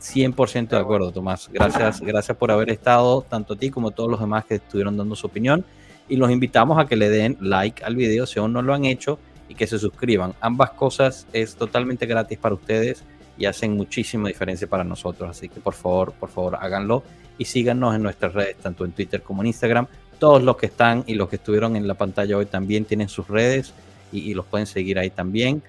[0.00, 1.48] 100% de acuerdo, Tomás.
[1.52, 4.96] Gracias, gracias por haber estado, tanto a ti como a todos los demás que estuvieron
[4.96, 5.64] dando su opinión.
[6.08, 8.84] Y los invitamos a que le den like al video si aún no lo han
[8.84, 9.18] hecho
[9.48, 10.34] y que se suscriban.
[10.40, 13.04] Ambas cosas es totalmente gratis para ustedes
[13.38, 15.28] y hacen muchísima diferencia para nosotros.
[15.30, 17.02] Así que por favor, por favor, háganlo
[17.38, 19.86] y síganos en nuestras redes, tanto en Twitter como en Instagram
[20.18, 23.28] todos los que están y los que estuvieron en la pantalla hoy también tienen sus
[23.28, 23.72] redes
[24.12, 25.62] y, los pueden seguir ahí también.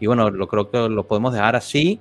[0.00, 2.00] Y bueno, lo creo que lo podemos dejar así.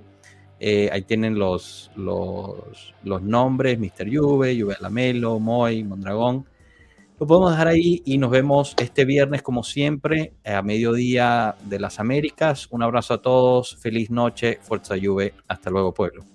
[0.64, 4.16] Eh, ahí tienen los, los, los nombres, Mr.
[4.16, 6.46] Juve, Juve Lamelo, Moy, Mondragón.
[7.20, 12.00] Lo podemos dejar ahí y nos vemos este viernes como siempre a mediodía de las
[12.00, 12.68] Américas.
[12.70, 16.32] Un abrazo a todos, feliz noche, Fuerza Juve, hasta luego pueblo.